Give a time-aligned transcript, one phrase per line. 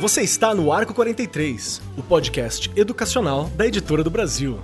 [0.00, 4.58] Você está no Arco 43, o podcast educacional da Editora do Brasil.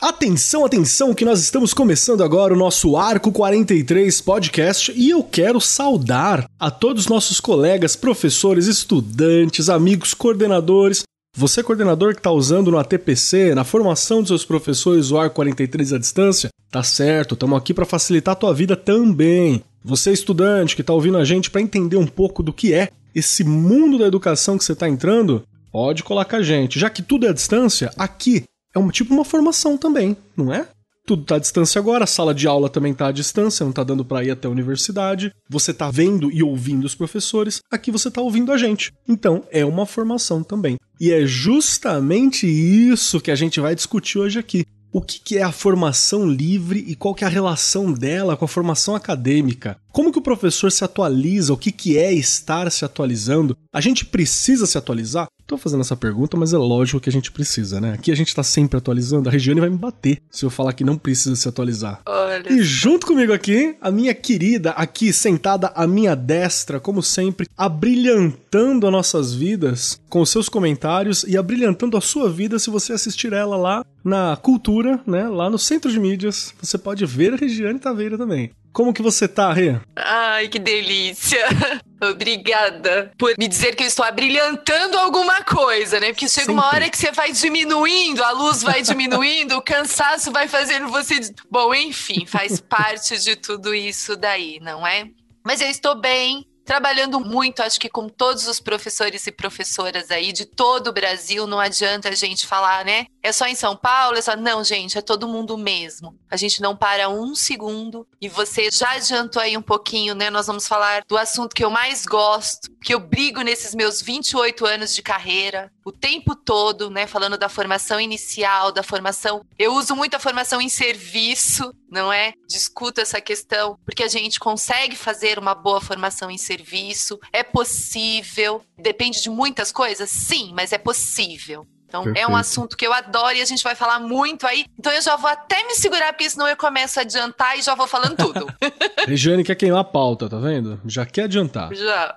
[0.00, 5.60] Atenção, atenção, que nós estamos começando agora o nosso Arco 43 podcast e eu quero
[5.60, 11.02] saudar a todos os nossos colegas, professores, estudantes, amigos, coordenadores.
[11.38, 15.92] Você, coordenador que está usando no ATPC, na formação dos seus professores, o Arco 43
[15.92, 19.62] à distância, tá certo, estamos aqui para facilitar a tua vida também.
[19.84, 23.44] Você, estudante que está ouvindo a gente para entender um pouco do que é esse
[23.44, 26.76] mundo da educação que você está entrando, pode colar com a gente.
[26.76, 28.42] Já que tudo é à distância, aqui
[28.74, 30.66] é um tipo uma formação também, não é?
[31.08, 33.82] Tudo está à distância agora, a sala de aula também está à distância, não está
[33.82, 35.32] dando para ir até a universidade.
[35.48, 38.92] Você está vendo e ouvindo os professores, aqui você está ouvindo a gente.
[39.08, 40.76] Então, é uma formação também.
[41.00, 44.66] E é justamente isso que a gente vai discutir hoje aqui.
[44.92, 48.48] O que é a formação livre e qual que é a relação dela com a
[48.48, 49.78] formação acadêmica?
[49.90, 51.54] Como que o professor se atualiza?
[51.54, 53.56] O que, que é estar se atualizando?
[53.72, 55.26] A gente precisa se atualizar?
[55.48, 57.94] Tô fazendo essa pergunta, mas é lógico que a gente precisa, né?
[57.94, 59.30] Aqui a gente tá sempre atualizando.
[59.30, 62.02] A Regiane vai me bater se eu falar que não precisa se atualizar.
[62.04, 62.52] Olha.
[62.52, 68.86] E junto comigo aqui, a minha querida, aqui sentada à minha destra, como sempre, abrilhantando
[68.86, 73.32] as nossas vidas com os seus comentários e abrilhantando a sua vida se você assistir
[73.32, 75.26] ela lá na Cultura, né?
[75.28, 76.52] Lá no Centro de Mídias.
[76.60, 78.50] Você pode ver a Regiane Taveira também.
[78.70, 79.76] Como que você tá, Rê?
[79.96, 81.40] Ai, que delícia.
[82.00, 86.08] Obrigada por me dizer que eu estou abrilhantando alguma coisa, né?
[86.08, 86.52] Porque chega Sempre.
[86.52, 91.20] uma hora que você vai diminuindo, a luz vai diminuindo, o cansaço vai fazendo você.
[91.50, 95.08] Bom, enfim, faz parte de tudo isso daí, não é?
[95.44, 100.34] Mas eu estou bem, trabalhando muito, acho que com todos os professores e professoras aí
[100.34, 103.06] de todo o Brasil, não adianta a gente falar, né?
[103.22, 104.36] É só em São Paulo, é só.
[104.36, 106.14] Não, gente, é todo mundo mesmo.
[106.30, 108.06] A gente não para um segundo.
[108.20, 110.28] E você já adiantou aí um pouquinho, né?
[110.28, 114.66] Nós vamos falar do assunto que eu mais gosto, que eu brigo nesses meus 28
[114.66, 117.06] anos de carreira, o tempo todo, né?
[117.06, 119.44] Falando da formação inicial, da formação.
[119.58, 122.32] Eu uso muito a formação em serviço, não é?
[122.48, 128.62] Discuto essa questão, porque a gente consegue fazer uma boa formação em serviço, é possível,
[128.76, 131.66] depende de muitas coisas, sim, mas é possível.
[131.88, 132.26] Então, Perfeito.
[132.26, 134.66] é um assunto que eu adoro e a gente vai falar muito aí.
[134.78, 137.74] Então, eu já vou até me segurar, porque senão eu começo a adiantar e já
[137.74, 138.46] vou falando tudo.
[139.08, 140.78] Regiane quer queimar a pauta, tá vendo?
[140.84, 141.74] Já quer adiantar.
[141.74, 142.14] Já.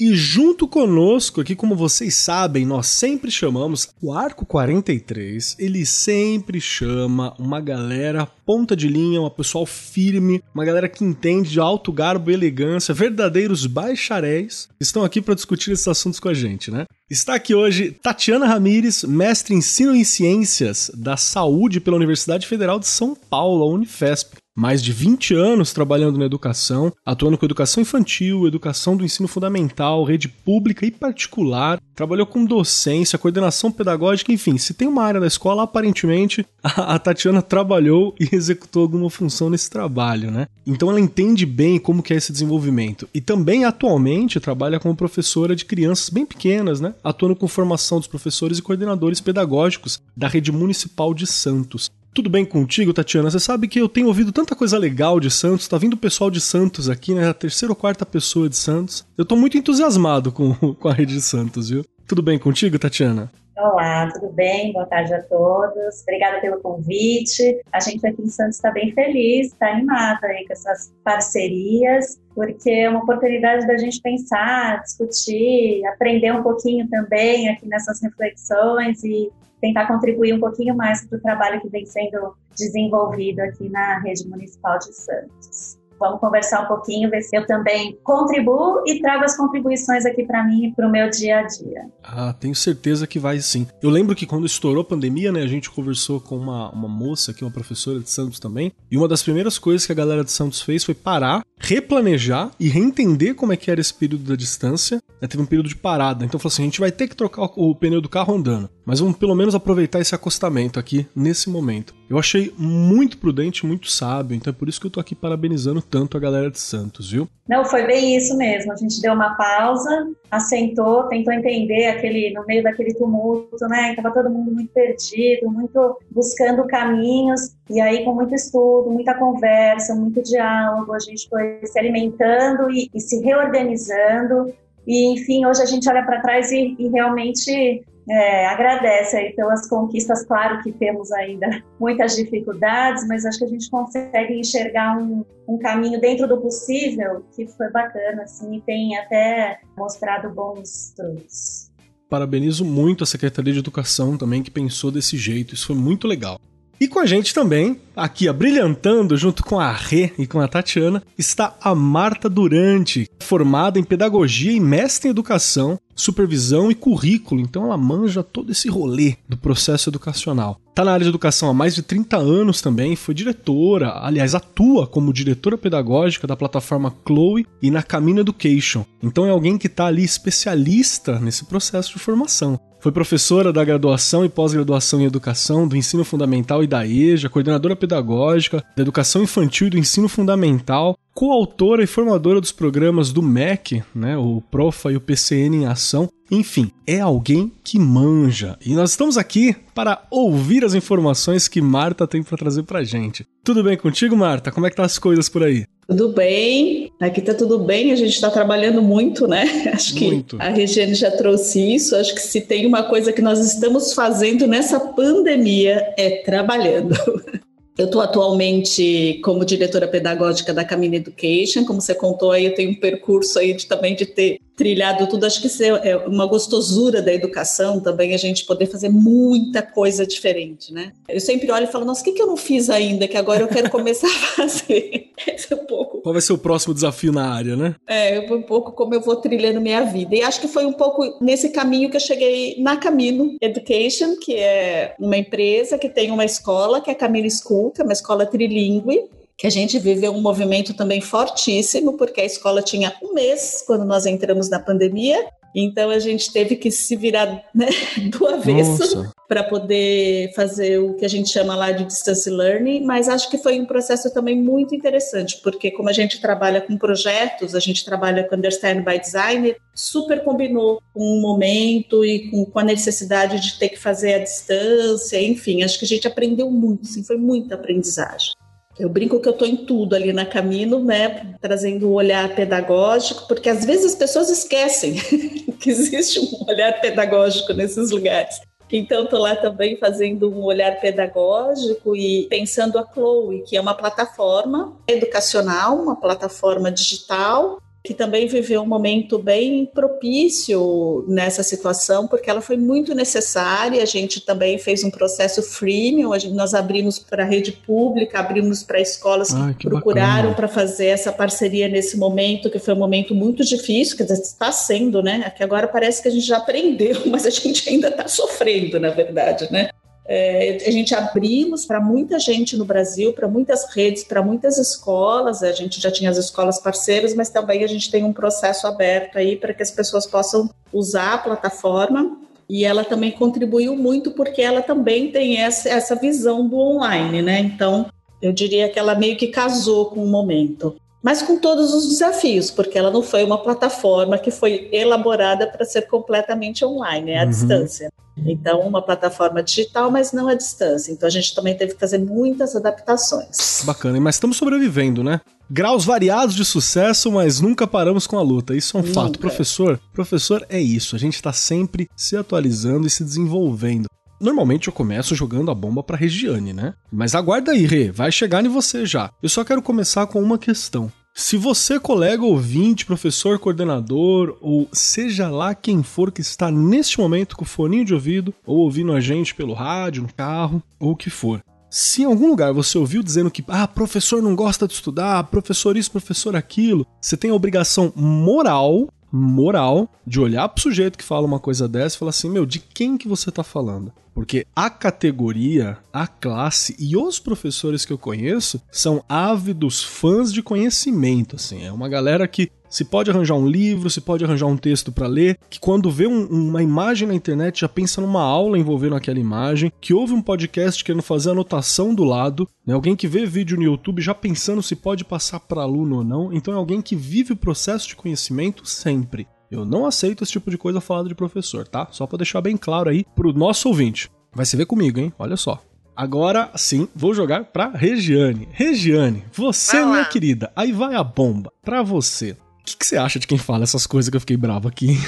[0.00, 6.60] E junto conosco aqui, como vocês sabem, nós sempre chamamos o Arco 43, ele sempre
[6.60, 11.90] chama uma galera ponta de linha, uma pessoal firme, uma galera que entende de alto
[11.90, 16.86] garbo e elegância, verdadeiros bacharéis, estão aqui para discutir esses assuntos com a gente, né?
[17.10, 22.78] Está aqui hoje Tatiana Ramires, mestre em ensino em ciências da saúde pela Universidade Federal
[22.78, 27.80] de São Paulo, a Unifesp mais de 20 anos trabalhando na educação, atuando com educação
[27.80, 34.58] infantil, educação do ensino fundamental, rede pública e particular, trabalhou com docência, coordenação pedagógica, enfim,
[34.58, 39.70] se tem uma área da escola, aparentemente a, Tatiana trabalhou e executou alguma função nesse
[39.70, 40.48] trabalho, né?
[40.66, 43.08] Então ela entende bem como que é esse desenvolvimento.
[43.14, 46.94] E também atualmente trabalha como professora de crianças bem pequenas, né?
[47.02, 51.90] Atuando com formação dos professores e coordenadores pedagógicos da rede municipal de Santos.
[52.14, 53.30] Tudo bem contigo, Tatiana?
[53.30, 56.30] Você sabe que eu tenho ouvido tanta coisa legal de Santos, tá vindo o pessoal
[56.30, 57.28] de Santos aqui, né?
[57.28, 59.04] A terceira ou quarta pessoa de Santos.
[59.16, 61.84] Eu tô muito entusiasmado com, com a rede de Santos, viu?
[62.06, 63.30] Tudo bem contigo, Tatiana?
[63.60, 64.72] Olá, tudo bem?
[64.72, 66.02] Boa tarde a todos.
[66.02, 67.60] Obrigada pelo convite.
[67.72, 72.70] A gente aqui em Santos está bem feliz, está animada aí com essas parcerias, porque
[72.70, 79.28] é uma oportunidade da gente pensar, discutir, aprender um pouquinho também aqui nessas reflexões e
[79.60, 84.24] tentar contribuir um pouquinho mais para o trabalho que vem sendo desenvolvido aqui na rede
[84.28, 85.77] municipal de Santos.
[85.98, 90.44] Vamos conversar um pouquinho, ver se eu também contribuo e trago as contribuições aqui para
[90.44, 91.86] mim e para o meu dia a dia.
[92.02, 93.66] Ah, tenho certeza que vai sim.
[93.82, 97.30] Eu lembro que quando estourou a pandemia, né, a gente conversou com uma, uma moça
[97.30, 100.30] aqui, uma professora de Santos também, e uma das primeiras coisas que a galera de
[100.30, 105.02] Santos fez foi parar, replanejar e reentender como é que era esse período da distância.
[105.20, 107.42] Né, teve um período de parada, então falou assim, a gente vai ter que trocar
[107.42, 111.50] o, o pneu do carro andando, mas vamos pelo menos aproveitar esse acostamento aqui nesse
[111.50, 111.92] momento.
[112.08, 115.82] Eu achei muito prudente, muito sábio, então é por isso que eu tô aqui parabenizando
[115.90, 117.28] tanto a galera de Santos, viu?
[117.48, 118.72] Não, foi bem isso mesmo.
[118.72, 123.94] A gente deu uma pausa, assentou, tentou entender aquele no meio daquele tumulto, né?
[123.94, 129.94] Tava todo mundo muito perdido, muito buscando caminhos, e aí com muito estudo, muita conversa,
[129.94, 134.52] muito diálogo, a gente foi se alimentando e, e se reorganizando.
[134.86, 139.68] E enfim, hoje a gente olha para trás e, e realmente é, agradece aí pelas
[139.68, 140.24] conquistas.
[140.24, 145.58] Claro que temos ainda muitas dificuldades, mas acho que a gente consegue enxergar um, um
[145.58, 151.70] caminho dentro do possível que foi bacana, assim, e tem até mostrado bons frutos.
[152.08, 156.40] Parabenizo muito a Secretaria de Educação também que pensou desse jeito, isso foi muito legal.
[156.80, 161.02] E com a gente também, aqui abrilhantando junto com a Rê e com a Tatiana,
[161.18, 167.40] está a Marta Durante, formada em pedagogia e mestre em educação, supervisão e currículo.
[167.40, 170.60] Então ela manja todo esse rolê do processo educacional.
[170.68, 174.86] Está na área de educação há mais de 30 anos também, foi diretora, aliás, atua
[174.86, 178.84] como diretora pedagógica da plataforma Chloe e na Camino Education.
[179.02, 182.60] Então é alguém que está ali especialista nesse processo de formação.
[182.80, 187.74] Foi professora da graduação e pós-graduação em educação, do ensino fundamental e da EJA, coordenadora
[187.74, 193.82] pedagógica da educação infantil e do ensino fundamental, coautora e formadora dos programas do MEC,
[193.92, 196.08] né, o Profa e o PCN em ação.
[196.30, 198.56] Enfim, é alguém que manja.
[198.64, 203.26] E nós estamos aqui para ouvir as informações que Marta tem para trazer pra gente.
[203.42, 204.52] Tudo bem contigo, Marta?
[204.52, 205.66] Como é que tá as coisas por aí?
[205.88, 209.44] Tudo bem, aqui tá tudo bem, a gente está trabalhando muito, né?
[209.72, 210.36] Acho que muito.
[210.38, 211.96] a Regiane já trouxe isso.
[211.96, 216.94] Acho que se tem uma coisa que nós estamos fazendo nessa pandemia é trabalhando.
[217.78, 222.72] Eu estou atualmente como diretora pedagógica da Camino Education, como você contou aí, eu tenho
[222.72, 227.00] um percurso aí de, também de ter trilhado tudo, acho que isso é uma gostosura
[227.00, 230.92] da educação também, a gente poder fazer muita coisa diferente, né?
[231.08, 233.42] Eu sempre olho e falo, nossa, o que, que eu não fiz ainda, que agora
[233.42, 235.10] eu quero começar a fazer?
[235.26, 235.98] Esse é um pouco...
[236.02, 237.76] Qual vai ser o próximo desafio na área, né?
[237.86, 240.16] É, um pouco como eu vou trilhando minha vida.
[240.16, 244.34] E acho que foi um pouco nesse caminho que eu cheguei na Camino Education, que
[244.34, 247.92] é uma empresa que tem uma escola, que é a Camino School, que é uma
[247.92, 249.08] escola trilingue,
[249.38, 253.84] que a gente viveu um movimento também fortíssimo, porque a escola tinha um mês quando
[253.84, 255.24] nós entramos na pandemia,
[255.54, 257.68] então a gente teve que se virar né,
[258.10, 263.08] do avesso para poder fazer o que a gente chama lá de distance learning, mas
[263.08, 267.54] acho que foi um processo também muito interessante, porque como a gente trabalha com projetos,
[267.54, 272.58] a gente trabalha com Understand by Design, super combinou com o momento e com, com
[272.58, 276.88] a necessidade de ter que fazer a distância, enfim, acho que a gente aprendeu muito,
[276.88, 278.32] sim, foi muita aprendizagem.
[278.78, 283.26] Eu brinco que eu estou em tudo ali na Camino, né, trazendo um olhar pedagógico,
[283.26, 284.94] porque às vezes as pessoas esquecem
[285.58, 288.40] que existe um olhar pedagógico nesses lugares.
[288.70, 293.74] Então, estou lá também fazendo um olhar pedagógico e pensando a Chloe, que é uma
[293.74, 302.28] plataforma educacional, uma plataforma digital que também viveu um momento bem propício nessa situação, porque
[302.28, 303.82] ela foi muito necessária.
[303.82, 308.62] A gente também fez um processo freemium, gente, nós abrimos para a rede pública, abrimos
[308.62, 312.78] para escolas Ai, que, que procuraram para fazer essa parceria nesse momento, que foi um
[312.78, 315.22] momento muito difícil, que está sendo, né?
[315.24, 318.90] Aqui agora parece que a gente já aprendeu, mas a gente ainda está sofrendo, na
[318.90, 319.70] verdade, né?
[320.10, 325.42] É, a gente abrimos para muita gente no Brasil, para muitas redes, para muitas escolas.
[325.42, 329.18] A gente já tinha as escolas parceiras, mas também a gente tem um processo aberto
[329.18, 332.16] aí para que as pessoas possam usar a plataforma.
[332.48, 337.40] E ela também contribuiu muito porque ela também tem essa, essa visão do online, né?
[337.40, 337.90] Então,
[338.22, 342.50] eu diria que ela meio que casou com o momento mas com todos os desafios,
[342.50, 347.22] porque ela não foi uma plataforma que foi elaborada para ser completamente online, é à
[347.22, 347.30] uhum.
[347.30, 347.88] distância.
[348.26, 350.92] Então, uma plataforma digital, mas não à distância.
[350.92, 353.62] Então, a gente também teve que fazer muitas adaptações.
[353.64, 355.20] Bacana, mas estamos sobrevivendo, né?
[355.50, 358.54] Graus variados de sucesso, mas nunca paramos com a luta.
[358.54, 358.94] Isso é um nunca.
[358.94, 359.18] fato.
[359.18, 360.94] Professor, professor é isso.
[360.94, 363.86] A gente está sempre se atualizando e se desenvolvendo.
[364.20, 366.74] Normalmente eu começo jogando a bomba pra Regiane, né?
[366.90, 369.10] Mas aguarda aí, Rê, vai chegar em você já.
[369.22, 370.92] Eu só quero começar com uma questão.
[371.20, 377.36] Se você, colega ouvinte, professor, coordenador, ou seja lá quem for que está neste momento
[377.36, 380.96] com o foninho de ouvido, ou ouvindo a gente pelo rádio, no carro, ou o
[380.96, 384.74] que for, se em algum lugar você ouviu dizendo que, ah, professor não gosta de
[384.74, 390.98] estudar, professor isso, professor aquilo, você tem a obrigação moral, moral, de olhar pro sujeito
[390.98, 393.92] que fala uma coisa dessa e falar assim, meu, de quem que você tá falando?
[394.14, 400.42] Porque a categoria, a classe e os professores que eu conheço são ávidos fãs de
[400.42, 401.64] conhecimento, assim.
[401.64, 405.06] É uma galera que se pode arranjar um livro, se pode arranjar um texto para
[405.06, 409.18] ler, que quando vê um, uma imagem na internet já pensa numa aula envolvendo aquela
[409.18, 412.74] imagem, que ouve um podcast querendo fazer anotação do lado, né?
[412.74, 416.32] alguém que vê vídeo no YouTube já pensando se pode passar para aluno ou não.
[416.32, 419.26] Então é alguém que vive o processo de conhecimento sempre.
[419.50, 421.88] Eu não aceito esse tipo de coisa falada de professor, tá?
[421.90, 424.10] Só para deixar bem claro aí pro nosso ouvinte.
[424.34, 425.12] Vai se ver comigo, hein?
[425.18, 425.62] Olha só.
[425.96, 428.46] Agora sim, vou jogar pra Regiane.
[428.52, 432.36] Regiane, você, minha querida, aí vai a bomba pra você.
[432.68, 434.98] O que, que, você acha de quem fala essas coisas que eu fiquei bravo aqui?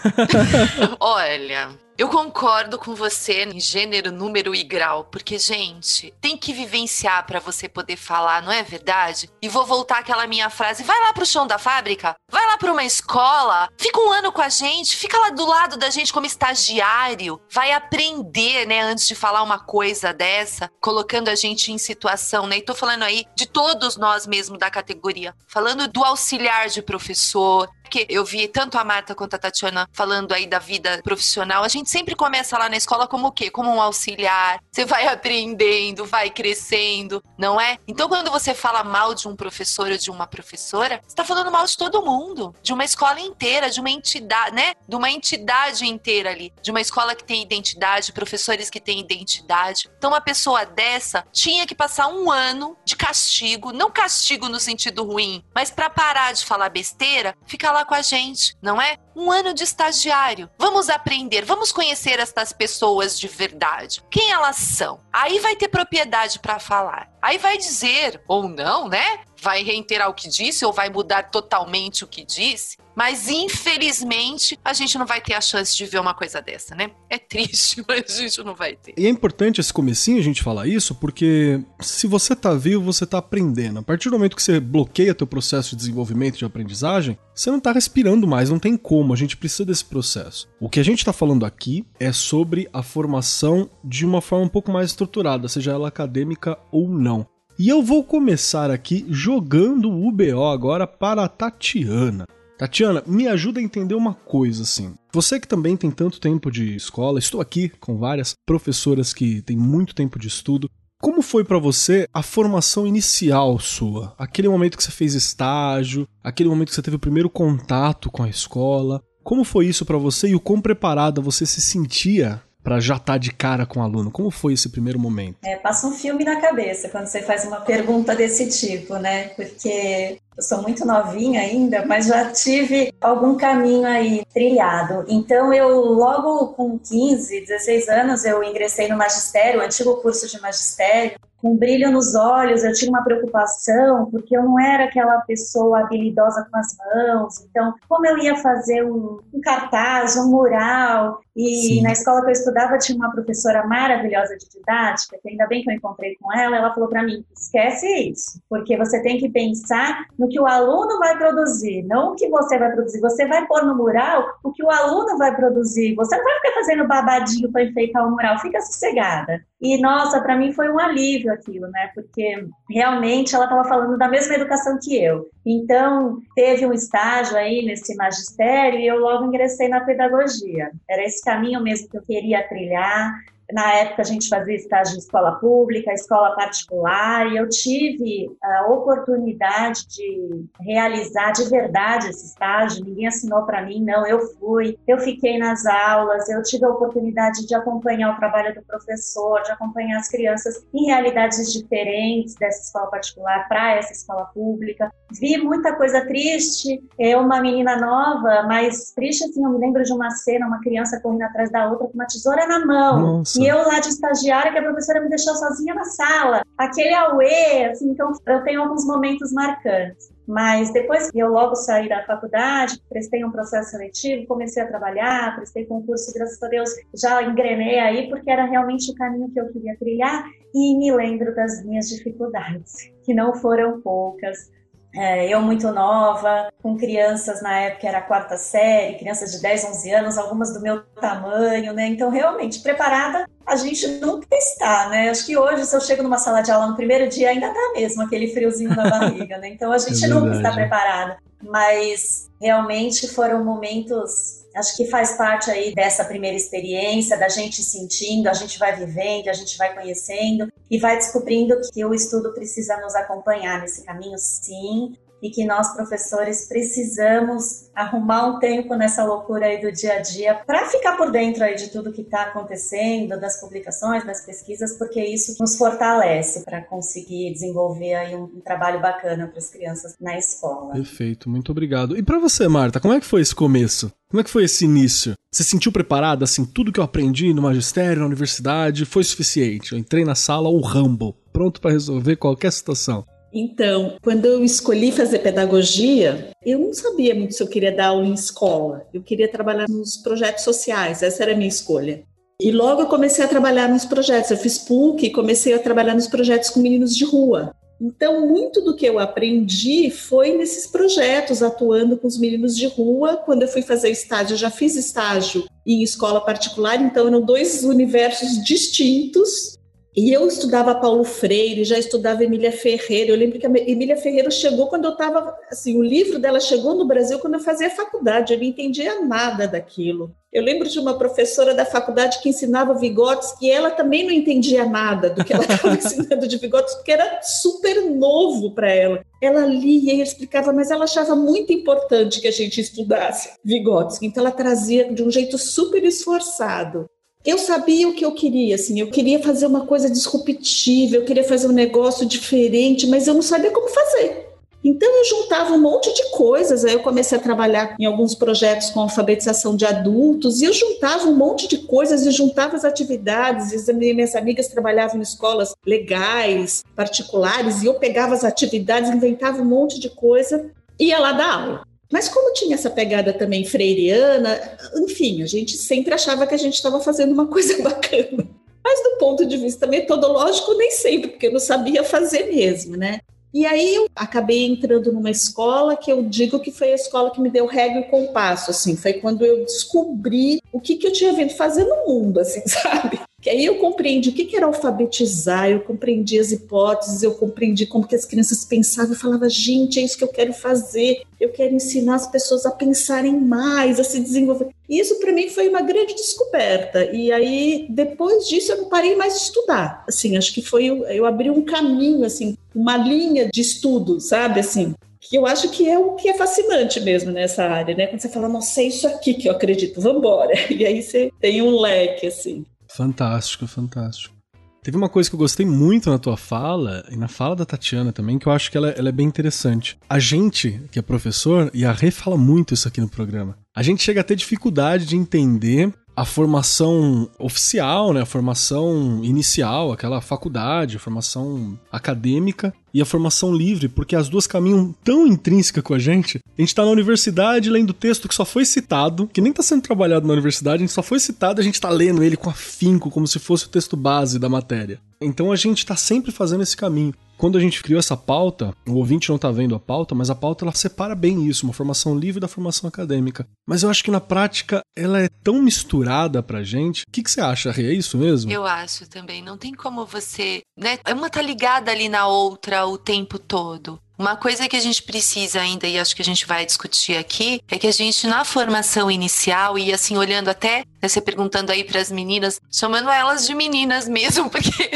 [0.98, 7.26] Olha, Eu concordo com você em gênero, número e grau, porque, gente, tem que vivenciar
[7.26, 9.28] para você poder falar, não é verdade?
[9.42, 12.72] E vou voltar àquela minha frase: vai lá pro chão da fábrica, vai lá para
[12.72, 16.24] uma escola, fica um ano com a gente, fica lá do lado da gente como
[16.24, 22.46] estagiário, vai aprender, né, antes de falar uma coisa dessa, colocando a gente em situação,
[22.46, 22.56] né?
[22.56, 27.68] E tô falando aí de todos nós mesmo da categoria, falando do auxiliar de professor,
[27.90, 31.64] porque eu vi tanto a Marta quanto a Tatiana falando aí da vida profissional.
[31.64, 33.50] A gente sempre começa lá na escola como o quê?
[33.50, 34.60] Como um auxiliar.
[34.70, 37.78] Você vai aprendendo, vai crescendo, não é?
[37.88, 41.50] Então, quando você fala mal de um professor ou de uma professora, você está falando
[41.50, 44.74] mal de todo mundo, de uma escola inteira, de uma entidade, né?
[44.88, 49.90] De uma entidade inteira ali, de uma escola que tem identidade, professores que têm identidade.
[49.98, 55.02] Então, uma pessoa dessa tinha que passar um ano de castigo, não castigo no sentido
[55.02, 58.96] ruim, mas para parar de falar besteira, ficar lá com a gente, não é?
[59.14, 60.48] Um ano de estagiário.
[60.58, 64.02] Vamos aprender, vamos conhecer estas pessoas de verdade.
[64.10, 65.00] Quem elas são?
[65.12, 67.10] Aí vai ter propriedade para falar.
[67.20, 69.20] Aí vai dizer, ou não, né?
[69.40, 72.76] Vai reiterar o que disse ou vai mudar totalmente o que disse.
[72.94, 76.90] Mas infelizmente a gente não vai ter a chance de ver uma coisa dessa, né?
[77.08, 78.94] É triste, mas a gente não vai ter.
[78.96, 83.06] E é importante esse comecinho a gente falar isso, porque se você tá vivo, você
[83.06, 83.78] tá aprendendo.
[83.78, 87.60] A partir do momento que você bloqueia teu processo de desenvolvimento de aprendizagem, você não
[87.60, 90.48] tá respirando mais, não tem como, a gente precisa desse processo.
[90.60, 94.48] O que a gente tá falando aqui é sobre a formação de uma forma um
[94.48, 97.26] pouco mais estruturada, seja ela acadêmica ou não.
[97.62, 102.24] E eu vou começar aqui jogando o UBO agora para a Tatiana.
[102.56, 104.94] Tatiana, me ajuda a entender uma coisa assim.
[105.12, 109.58] Você que também tem tanto tempo de escola, estou aqui com várias professoras que têm
[109.58, 110.70] muito tempo de estudo.
[111.02, 114.14] Como foi para você a formação inicial sua?
[114.16, 118.22] Aquele momento que você fez estágio, aquele momento que você teve o primeiro contato com
[118.22, 119.02] a escola.
[119.22, 123.14] Como foi isso para você e o quão preparada você se sentia para já estar
[123.14, 124.10] tá de cara com o aluno?
[124.10, 125.36] Como foi esse primeiro momento?
[125.42, 129.28] É, passa um filme na cabeça quando você faz uma pergunta desse tipo, né?
[129.28, 135.04] Porque eu sou muito novinha ainda, mas já tive algum caminho aí trilhado.
[135.08, 140.40] Então eu logo com 15, 16 anos eu ingressei no magistério, o antigo curso de
[140.40, 145.80] magistério, com brilho nos olhos, eu tinha uma preocupação, porque eu não era aquela pessoa
[145.80, 147.40] habilidosa com as mãos.
[147.50, 151.20] Então, como eu ia fazer um, um cartaz, um mural?
[151.34, 151.82] E Sim.
[151.82, 155.70] na escola que eu estudava tinha uma professora maravilhosa de didática, que ainda bem que
[155.70, 160.06] eu encontrei com ela, ela falou para mim: esquece isso, porque você tem que pensar
[160.18, 163.00] no que o aluno vai produzir, não o que você vai produzir.
[163.00, 165.94] Você vai pôr no mural o que o aluno vai produzir.
[165.94, 169.40] Você não vai ficar fazendo babadinho para enfeitar o mural, fica sossegada.
[169.60, 171.90] E nossa, para mim foi um alívio aquilo, né?
[171.94, 175.28] Porque realmente ela estava falando da mesma educação que eu.
[175.44, 180.70] Então, teve um estágio aí nesse magistério e eu logo ingressei na pedagogia.
[180.88, 183.12] Era esse caminho mesmo que eu queria trilhar.
[183.52, 188.66] Na época a gente fazia estágio em escola pública, escola particular, e eu tive a
[188.68, 192.84] oportunidade de realizar de verdade esse estágio.
[192.84, 194.78] Ninguém assinou para mim, não, eu fui.
[194.86, 199.52] Eu fiquei nas aulas, eu tive a oportunidade de acompanhar o trabalho do professor, de
[199.52, 204.92] acompanhar as crianças em realidades diferentes dessa escola particular para essa escola pública.
[205.20, 206.82] Vi muita coisa triste.
[206.98, 211.00] Eu, uma menina nova, mas triste assim, eu me lembro de uma cena, uma criança
[211.00, 213.00] correndo atrás da outra com uma tesoura na mão.
[213.18, 213.39] Nossa.
[213.40, 216.42] E eu lá de estagiária, que a professora me deixou sozinha na sala.
[216.58, 220.12] Aquele auê, assim, então eu tenho alguns momentos marcantes.
[220.28, 225.34] Mas depois que eu logo saí da faculdade, prestei um processo seletivo, comecei a trabalhar,
[225.36, 229.48] prestei concurso, graças a Deus já engrenei aí, porque era realmente o caminho que eu
[229.48, 230.22] queria trilhar
[230.54, 234.50] e me lembro das minhas dificuldades, que não foram poucas.
[234.94, 239.64] É, eu muito nova, com crianças na época era a quarta série, crianças de 10,
[239.66, 241.86] 11 anos, algumas do meu tamanho, né?
[241.86, 245.10] Então, realmente, preparada a gente nunca está, né?
[245.10, 247.72] Acho que hoje, se eu chego numa sala de aula no primeiro dia, ainda tá
[247.74, 249.48] mesmo aquele friozinho na barriga, né?
[249.48, 251.18] Então, a gente é nunca está preparada.
[251.42, 258.28] Mas, realmente, foram momentos Acho que faz parte aí dessa primeira experiência, da gente sentindo,
[258.28, 262.76] a gente vai vivendo, a gente vai conhecendo e vai descobrindo que o estudo precisa
[262.78, 264.92] nos acompanhar nesse caminho, sim,
[265.22, 270.34] e que nós, professores, precisamos arrumar um tempo nessa loucura aí do dia a dia
[270.34, 275.02] para ficar por dentro aí de tudo que está acontecendo, das publicações, das pesquisas, porque
[275.02, 280.18] isso nos fortalece para conseguir desenvolver aí um, um trabalho bacana para as crianças na
[280.18, 280.72] escola.
[280.72, 281.96] Perfeito, muito obrigado.
[281.96, 283.92] E para você, Marta, como é que foi esse começo?
[284.08, 285.14] Como é que foi esse início?
[285.30, 289.72] Você se sentiu preparada, assim, tudo que eu aprendi no magistério, na universidade, foi suficiente?
[289.72, 293.04] Eu entrei na sala, o Rambo, pronto para resolver qualquer situação.
[293.32, 298.06] Então, quando eu escolhi fazer pedagogia, eu não sabia muito se eu queria dar aula
[298.06, 298.86] em escola.
[298.92, 302.02] Eu queria trabalhar nos projetos sociais, essa era a minha escolha.
[302.40, 304.30] E logo eu comecei a trabalhar nos projetos.
[304.30, 307.54] Eu fiz PUC e comecei a trabalhar nos projetos com meninos de rua.
[307.80, 313.16] Então, muito do que eu aprendi foi nesses projetos, atuando com os meninos de rua.
[313.16, 317.64] Quando eu fui fazer estágio, eu já fiz estágio em escola particular, então eram dois
[317.64, 319.58] universos distintos.
[319.96, 323.10] E eu estudava Paulo Freire, já estudava Emília Ferreira.
[323.10, 326.74] Eu lembro que a Emília Ferreira chegou quando eu estava, assim, o livro dela chegou
[326.74, 328.32] no Brasil quando eu fazia faculdade.
[328.32, 330.14] Eu não entendia nada daquilo.
[330.32, 334.64] Eu lembro de uma professora da faculdade que ensinava Vygotsky e ela também não entendia
[334.64, 339.04] nada do que ela estava ensinando de Vygotsky, porque era super novo para ela.
[339.20, 344.06] Ela lia e explicava, mas ela achava muito importante que a gente estudasse Vygotsky.
[344.06, 346.88] Então ela trazia de um jeito super esforçado.
[347.24, 351.22] Eu sabia o que eu queria, assim, eu queria fazer uma coisa disruptiva, eu queria
[351.22, 354.30] fazer um negócio diferente, mas eu não sabia como fazer.
[354.64, 358.70] Então eu juntava um monte de coisas, aí eu comecei a trabalhar em alguns projetos
[358.70, 363.68] com alfabetização de adultos, e eu juntava um monte de coisas e juntava as atividades,
[363.68, 369.46] e minhas amigas trabalhavam em escolas legais, particulares, e eu pegava as atividades, inventava um
[369.46, 371.69] monte de coisa, e ia lá dar aula.
[371.90, 374.40] Mas como tinha essa pegada também freiriana,
[374.76, 378.28] enfim, a gente sempre achava que a gente estava fazendo uma coisa bacana.
[378.62, 383.00] Mas do ponto de vista metodológico, nem sempre, porque eu não sabia fazer mesmo, né?
[383.32, 387.20] E aí eu acabei entrando numa escola que eu digo que foi a escola que
[387.20, 391.12] me deu regra e compasso, assim, foi quando eu descobri o que, que eu tinha
[391.12, 393.00] vindo fazer no mundo, assim, sabe?
[393.20, 397.86] Que aí eu compreendi o que era alfabetizar, eu compreendi as hipóteses, eu compreendi como
[397.86, 401.54] que as crianças pensavam, eu falava, gente, é isso que eu quero fazer, eu quero
[401.54, 404.48] ensinar as pessoas a pensarem mais, a se desenvolver.
[404.66, 406.84] E isso para mim foi uma grande descoberta.
[406.94, 409.84] E aí, depois disso, eu não parei mais de estudar.
[409.86, 414.74] Assim, acho que foi, eu abri um caminho, assim, uma linha de estudo, sabe, assim,
[414.98, 417.86] que eu acho que é o que é fascinante mesmo nessa área, né?
[417.86, 420.32] Quando você fala, nossa, é isso aqui que eu acredito, vamos embora.
[420.50, 422.44] E aí você tem um leque, assim.
[422.76, 424.20] Fantástico, fantástico.
[424.62, 427.92] Teve uma coisa que eu gostei muito na tua fala, e na fala da Tatiana
[427.92, 429.78] também, que eu acho que ela, ela, é bem interessante.
[429.88, 433.62] A gente, que é professor, e a Rê fala muito isso aqui no programa, a
[433.62, 440.00] gente chega a ter dificuldade de entender a formação oficial, né, a formação inicial, aquela
[440.00, 445.74] faculdade, a formação acadêmica e a formação livre, porque as duas caminham tão intrínseca com
[445.74, 446.20] a gente.
[446.38, 449.62] A gente tá na universidade lendo texto que só foi citado, que nem tá sendo
[449.62, 452.90] trabalhado na universidade, a gente só foi citado, a gente tá lendo ele com afinco,
[452.90, 454.80] como se fosse o texto base da matéria.
[455.00, 458.76] Então a gente tá sempre fazendo esse caminho quando a gente criou essa pauta, o
[458.76, 461.94] ouvinte não está vendo a pauta, mas a pauta ela separa bem isso, uma formação
[461.94, 463.28] livre da formação acadêmica.
[463.46, 466.84] Mas eu acho que na prática ela é tão misturada pra gente.
[466.88, 467.72] O que, que você acha, Rê?
[467.72, 468.32] É isso mesmo?
[468.32, 469.22] Eu acho também.
[469.22, 470.40] Não tem como você.
[470.56, 470.78] Né?
[470.90, 473.78] Uma tá ligada ali na outra o tempo todo.
[474.00, 477.42] Uma coisa que a gente precisa ainda, e acho que a gente vai discutir aqui,
[477.46, 481.64] é que a gente, na formação inicial, e assim, olhando até, né, você perguntando aí
[481.64, 484.70] para as meninas, chamando elas de meninas mesmo, porque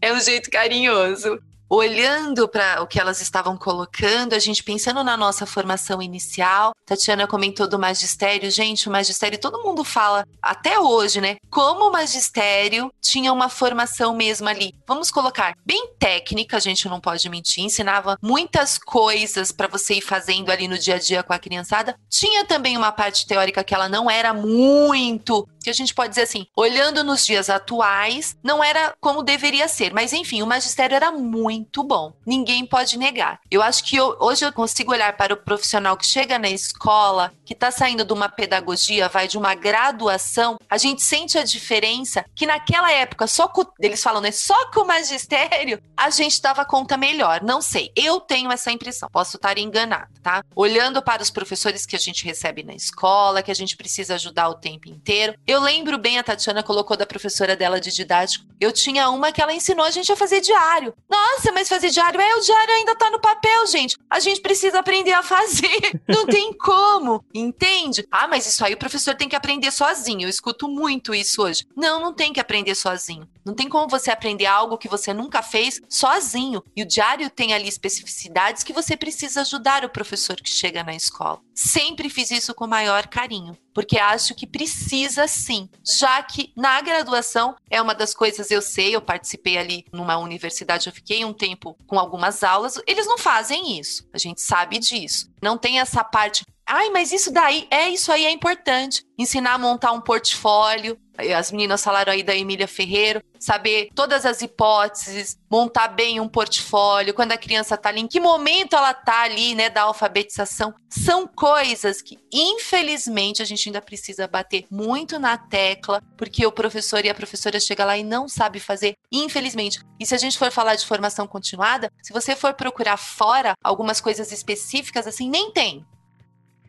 [0.00, 1.38] é um jeito carinhoso
[1.68, 6.72] olhando para o que elas estavam colocando, a gente pensando na nossa formação inicial.
[6.84, 8.50] Tatiana comentou do magistério.
[8.50, 11.36] Gente, o magistério, todo mundo fala até hoje, né?
[11.50, 14.72] Como o magistério tinha uma formação mesmo ali.
[14.86, 18.16] Vamos colocar bem técnica, a gente não pode mentir, ensinava
[18.46, 21.96] muitas coisas para você ir fazendo ali no dia a dia com a criançada.
[22.08, 26.22] Tinha também uma parte teórica que ela não era muito que a gente pode dizer
[26.22, 29.92] assim, olhando nos dias atuais, não era como deveria ser.
[29.92, 32.12] Mas enfim, o magistério era muito bom.
[32.24, 33.40] Ninguém pode negar.
[33.50, 37.32] Eu acho que eu, hoje eu consigo olhar para o profissional que chega na escola,
[37.44, 42.24] que está saindo de uma pedagogia, vai de uma graduação, a gente sente a diferença
[42.32, 44.30] que naquela época, só com, eles falam, né?
[44.30, 47.42] Só com o magistério, a gente dava conta melhor.
[47.42, 47.90] Não sei.
[47.96, 49.08] Eu tenho essa impressão.
[49.10, 50.44] Posso estar enganada, tá?
[50.54, 54.48] Olhando para os professores que a gente recebe na escola, que a gente precisa ajudar
[54.48, 55.34] o tempo inteiro.
[55.44, 58.44] Eu eu lembro bem, a Tatiana colocou da professora dela de didático.
[58.60, 60.94] Eu tinha uma que ela ensinou a gente a fazer diário.
[61.10, 62.20] Nossa, mas fazer diário?
[62.20, 63.96] É, o diário ainda tá no papel, gente.
[64.10, 66.00] A gente precisa aprender a fazer.
[66.06, 68.06] Não tem como, entende?
[68.10, 70.22] Ah, mas isso aí o professor tem que aprender sozinho.
[70.22, 71.66] Eu escuto muito isso hoje.
[71.74, 73.28] Não, não tem que aprender sozinho.
[73.44, 76.62] Não tem como você aprender algo que você nunca fez sozinho.
[76.76, 80.94] E o diário tem ali especificidades que você precisa ajudar o professor que chega na
[80.94, 81.40] escola.
[81.54, 87.54] Sempre fiz isso com maior carinho porque acho que precisa sim, já que na graduação
[87.68, 91.76] é uma das coisas eu sei, eu participei ali numa universidade, eu fiquei um tempo
[91.86, 95.30] com algumas aulas, eles não fazem isso, a gente sabe disso.
[95.42, 99.04] Não tem essa parte Ai, mas isso daí, é isso aí é importante.
[99.16, 100.98] Ensinar a montar um portfólio.
[101.34, 107.14] As meninas falaram aí da Emília Ferreiro, saber todas as hipóteses, montar bem um portfólio,
[107.14, 110.74] quando a criança está ali, em que momento ela está ali, né, da alfabetização.
[110.90, 117.02] São coisas que, infelizmente, a gente ainda precisa bater muito na tecla, porque o professor
[117.02, 119.80] e a professora chega lá e não sabe fazer, infelizmente.
[119.98, 124.02] E se a gente for falar de formação continuada, se você for procurar fora algumas
[124.02, 125.86] coisas específicas, assim, nem tem.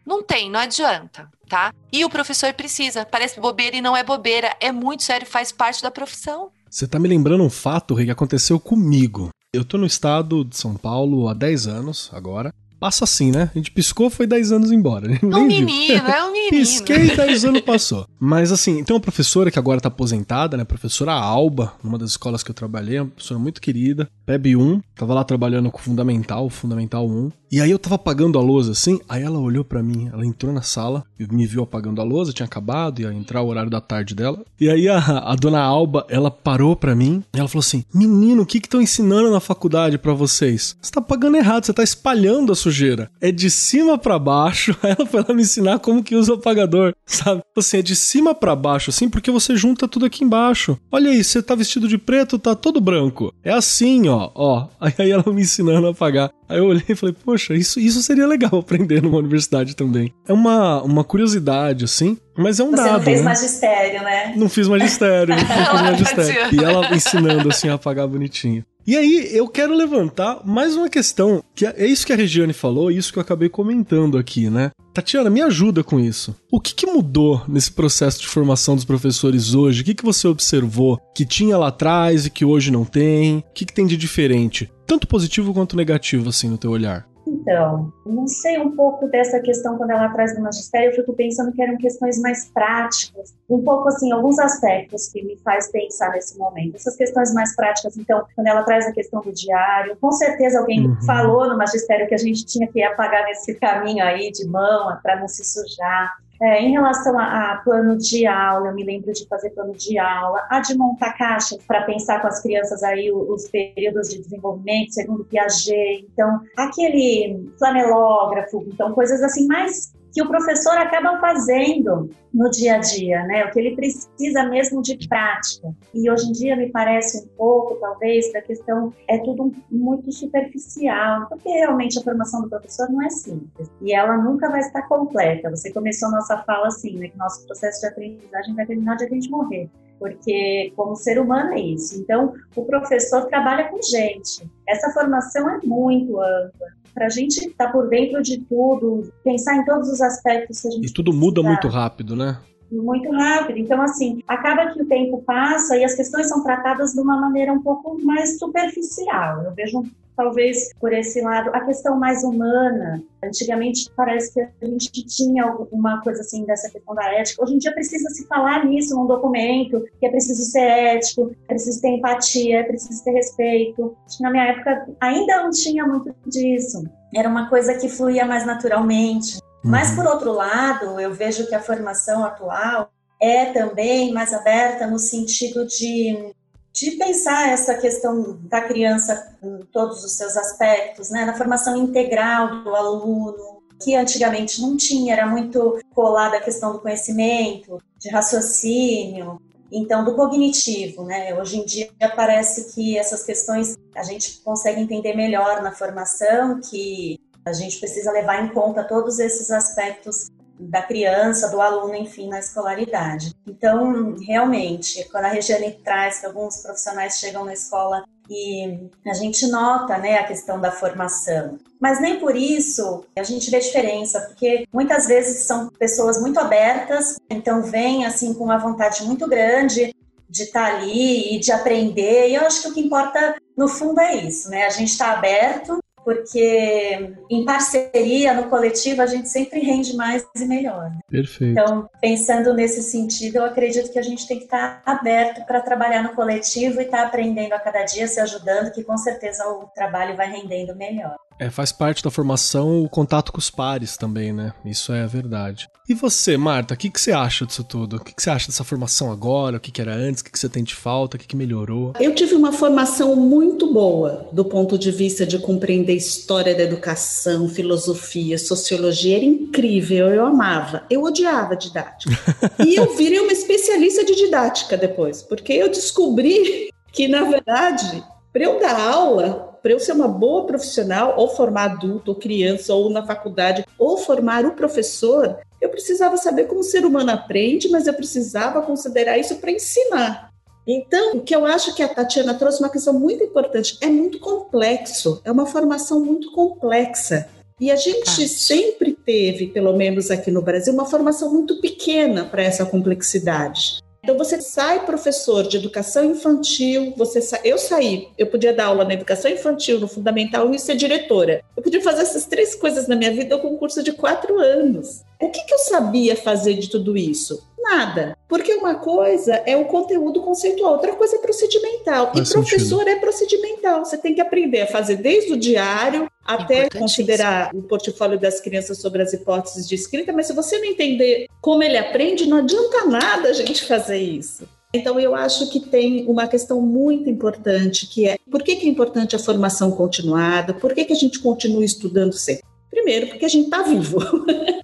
[0.08, 1.74] Não tem, não adianta, tá?
[1.92, 3.06] E o professor precisa.
[3.06, 4.56] Parece bobeira e não é bobeira.
[4.62, 6.50] É muito sério, faz parte da profissão.
[6.70, 9.30] Você tá me lembrando um fato, que aconteceu comigo.
[9.54, 12.54] Eu tô no estado de São Paulo há 10 anos agora.
[12.80, 13.50] Passa assim, né?
[13.54, 15.08] A gente piscou, foi 10 anos embora.
[15.28, 16.50] É um menino, é um menino.
[16.50, 18.08] Pisquei e 10 anos passou.
[18.20, 20.64] Mas assim, tem uma professora que agora tá aposentada, né?
[20.64, 25.14] Professora Alba, numa das escolas que eu trabalhei, uma professora muito querida, PEB 1, tava
[25.14, 27.32] lá trabalhando com Fundamental, Fundamental 1.
[27.50, 30.52] E aí eu tava apagando a lousa assim, aí ela olhou para mim, ela entrou
[30.52, 34.14] na sala, me viu apagando a lousa, tinha acabado, ia entrar o horário da tarde
[34.14, 34.44] dela.
[34.60, 38.42] E aí a, a dona Alba, ela parou para mim e ela falou assim: Menino,
[38.42, 40.76] o que que estão ensinando na faculdade para vocês?
[40.82, 43.10] Você tá apagando errado, você tá espalhando a sujeira.
[43.22, 44.76] É de cima para baixo.
[44.84, 47.42] Ela foi lá me ensinar como que usa o apagador, sabe?
[47.56, 50.78] Assim, é de cima para baixo, assim, porque você junta tudo aqui embaixo.
[50.92, 53.34] Olha aí, você tá vestido de preto, tá todo branco.
[53.44, 54.68] É assim, ó, ó.
[54.98, 56.32] Aí ela me ensinando a apagar.
[56.50, 60.14] Aí eu olhei e falei, poxa, isso, isso seria legal aprender numa universidade também.
[60.28, 62.88] É uma, uma curiosidade, assim, mas é um Você dado.
[62.88, 63.24] Você não fez né?
[63.26, 64.34] magistério, né?
[64.36, 66.56] Não fiz magistério, não fiz magistério.
[66.56, 68.64] E ela ensinando assim a apagar bonitinho.
[68.88, 72.90] E aí, eu quero levantar mais uma questão, que é isso que a Regiane falou,
[72.90, 74.72] isso que eu acabei comentando aqui, né?
[74.94, 76.34] Tatiana, me ajuda com isso.
[76.50, 79.82] O que, que mudou nesse processo de formação dos professores hoje?
[79.82, 83.40] O que, que você observou que tinha lá atrás e que hoje não tem?
[83.40, 84.72] O que, que tem de diferente?
[84.88, 87.06] Tanto positivo quanto negativo, assim, no teu olhar.
[87.28, 91.52] Então, não sei um pouco dessa questão quando ela traz do magistério, eu fico pensando
[91.52, 96.38] que eram questões mais práticas, um pouco assim, alguns aspectos que me faz pensar nesse
[96.38, 96.76] momento.
[96.76, 100.88] Essas questões mais práticas, então, quando ela traz a questão do diário, com certeza alguém
[100.88, 101.02] uhum.
[101.06, 105.20] falou no magistério que a gente tinha que apagar nesse caminho aí de mão para
[105.20, 106.16] não se sujar.
[106.42, 109.98] É, em relação a, a, plano de aula, eu me lembro de fazer plano de
[109.98, 114.20] aula, a de montar caixa para pensar com as crianças aí os, os, períodos de
[114.20, 116.06] desenvolvimento, segundo Piaget.
[116.14, 122.80] Então, aquele flanelógrafo, então coisas assim mais que o professor acaba fazendo no dia a
[122.80, 123.46] dia, né?
[123.46, 125.72] O que ele precisa mesmo de prática.
[125.94, 131.28] E hoje em dia me parece um pouco, talvez, da questão é tudo muito superficial,
[131.30, 135.52] porque realmente a formação do professor não é simples e ela nunca vai estar completa.
[135.52, 137.10] Você começou a nossa fala assim, né?
[137.10, 139.70] Que nosso processo de aprendizagem vai terminar de a gente morrer
[140.00, 142.00] porque como ser humano é isso.
[142.00, 144.50] Então, o professor trabalha com gente.
[144.68, 146.68] Essa formação é muito ampla.
[146.94, 150.68] Para a gente estar tá por dentro de tudo, pensar em todos os aspectos que
[150.68, 150.88] a gente.
[150.88, 152.40] E tudo muda muito rápido, né?
[152.72, 153.58] muito rápido.
[153.60, 157.54] Então, assim, acaba que o tempo passa e as questões são tratadas de uma maneira
[157.54, 159.42] um pouco mais superficial.
[159.44, 159.84] Eu vejo
[160.18, 163.02] talvez por esse lado, a questão mais humana.
[163.24, 167.44] Antigamente parece que a gente tinha alguma coisa assim dessa questão da ética.
[167.44, 171.54] Hoje em dia precisa se falar nisso num documento, que é preciso ser ético, é
[171.54, 173.96] preciso ter empatia, é preciso ter respeito.
[174.20, 176.84] Na minha época ainda não tinha muito disso.
[177.16, 179.38] Era uma coisa que fluía mais naturalmente.
[179.64, 182.90] Mas, por outro lado, eu vejo que a formação atual
[183.22, 186.34] é também mais aberta no sentido de,
[186.80, 191.26] de pensar essa questão da criança em todos os seus aspectos, né?
[191.26, 196.80] na formação integral do aluno, que antigamente não tinha, era muito colada a questão do
[196.80, 201.34] conhecimento, de raciocínio, então do cognitivo, né?
[201.40, 207.20] Hoje em dia parece que essas questões a gente consegue entender melhor na formação, que
[207.44, 212.40] a gente precisa levar em conta todos esses aspectos da criança, do aluno, enfim, na
[212.40, 213.34] escolaridade.
[213.46, 219.48] Então, realmente, quando a Regiane traz que alguns profissionais chegam na escola e a gente
[219.48, 221.58] nota né, a questão da formação.
[221.80, 227.18] Mas nem por isso a gente vê diferença, porque muitas vezes são pessoas muito abertas,
[227.30, 229.96] então vêm assim com uma vontade muito grande
[230.30, 232.30] de estar ali e de aprender.
[232.30, 234.66] E eu acho que o que importa no fundo é isso, né?
[234.66, 240.46] A gente está aberto porque em parceria, no coletivo, a gente sempre rende mais e
[240.46, 240.90] melhor.
[240.90, 241.00] Né?
[241.12, 241.52] Perfeito.
[241.52, 246.02] Então, pensando nesse sentido, eu acredito que a gente tem que estar aberto para trabalhar
[246.04, 250.16] no coletivo e estar aprendendo a cada dia, se ajudando, que com certeza o trabalho
[250.16, 251.18] vai rendendo melhor.
[251.40, 254.54] É, faz parte da formação o contato com os pares também, né?
[254.66, 255.70] Isso é verdade.
[255.90, 257.96] E você, Marta, o que, que você acha disso tudo?
[257.96, 259.56] O que, que você acha dessa formação agora?
[259.56, 260.22] O que, que era antes?
[260.22, 261.16] O que, que você tem de falta?
[261.16, 261.94] O que, que melhorou?
[262.00, 267.48] Eu tive uma formação muito boa do ponto de vista de compreender história da educação,
[267.48, 269.16] filosofia, sociologia.
[269.16, 270.84] Era incrível, eu amava.
[270.90, 272.12] Eu odiava didática.
[272.66, 278.04] e eu virei uma especialista de didática depois, porque eu descobri que, na verdade,
[278.38, 282.72] para eu dar aula, para eu ser uma boa profissional, ou formar adulto, ou criança,
[282.72, 287.68] ou na faculdade, ou formar o professor, eu precisava saber como o ser humano aprende,
[287.68, 290.32] mas eu precisava considerar isso para ensinar.
[290.68, 294.20] Então, o que eu acho que a Tatiana trouxe uma questão muito importante, é muito
[294.20, 297.28] complexo, é uma formação muito complexa.
[297.60, 302.44] E a gente sempre teve, pelo menos aqui no Brasil, uma formação muito pequena para
[302.44, 303.80] essa complexidade.
[304.08, 307.42] Então você sai professor de educação infantil, você sa...
[307.44, 311.44] eu saí, eu podia dar aula na educação infantil, no fundamental e ser diretora.
[311.58, 315.04] Eu podia fazer essas três coisas na minha vida com um curso de quatro anos.
[315.22, 317.46] O que, que eu sabia fazer de tudo isso?
[317.70, 318.18] Nada.
[318.30, 322.14] Porque uma coisa é o conteúdo conceitual, outra coisa é procedimental.
[322.14, 322.90] Faz e professor sentido.
[322.90, 323.86] é procedimental.
[323.86, 328.80] Você tem que aprender a fazer desde o diário até considerar o portfólio das crianças
[328.80, 332.86] sobre as hipóteses de escrita, mas se você não entender como ele aprende, não adianta
[332.86, 334.48] nada a gente fazer isso.
[334.74, 338.70] Então, eu acho que tem uma questão muito importante, que é por que, que é
[338.70, 342.44] importante a formação continuada, por que, que a gente continua estudando sempre?
[342.70, 343.98] Primeiro, porque a gente está vivo,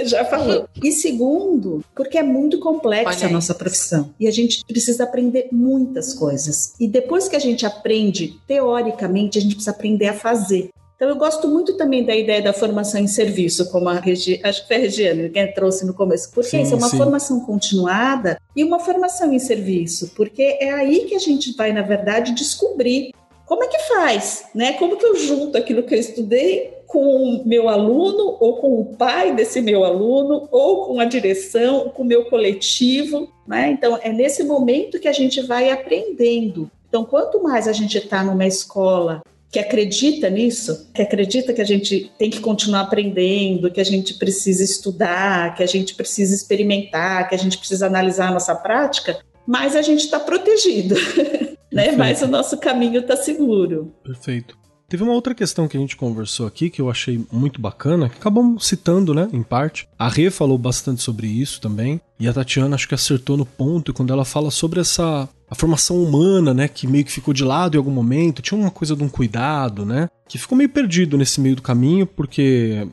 [0.00, 0.68] você já falou.
[0.82, 4.14] E segundo, porque é muito complexa a nossa profissão.
[4.18, 6.74] E a gente precisa aprender muitas coisas.
[6.78, 10.70] E depois que a gente aprende, teoricamente, a gente precisa aprender a fazer.
[11.00, 14.60] Então, eu gosto muito também da ideia da formação em serviço, como a Regi, acho
[14.60, 16.98] que foi a Regiane que trouxe no começo, porque sim, isso é uma sim.
[16.98, 21.80] formação continuada e uma formação em serviço, porque é aí que a gente vai, na
[21.80, 23.14] verdade, descobrir
[23.46, 24.74] como é que faz, né?
[24.74, 28.84] Como que eu junto aquilo que eu estudei com o meu aluno, ou com o
[28.96, 33.70] pai desse meu aluno, ou com a direção, com o meu coletivo, né?
[33.70, 36.68] Então, é nesse momento que a gente vai aprendendo.
[36.88, 39.22] Então, quanto mais a gente está numa escola
[39.52, 44.14] que acredita nisso, que acredita que a gente tem que continuar aprendendo, que a gente
[44.14, 49.20] precisa estudar, que a gente precisa experimentar, que a gente precisa analisar a nossa prática,
[49.46, 50.96] mais a gente está protegido.
[51.72, 51.92] né?
[51.92, 53.94] Mas o nosso caminho está seguro.
[54.02, 54.59] Perfeito.
[54.90, 58.18] Teve uma outra questão que a gente conversou aqui que eu achei muito bacana, que
[58.18, 59.88] acabamos citando, né, em parte.
[59.96, 63.94] A Rê falou bastante sobre isso também, e a Tatiana acho que acertou no ponto
[63.94, 67.76] quando ela fala sobre essa a formação humana, né, que meio que ficou de lado
[67.76, 71.40] em algum momento, tinha uma coisa de um cuidado, né, que ficou meio perdido nesse
[71.40, 72.84] meio do caminho, porque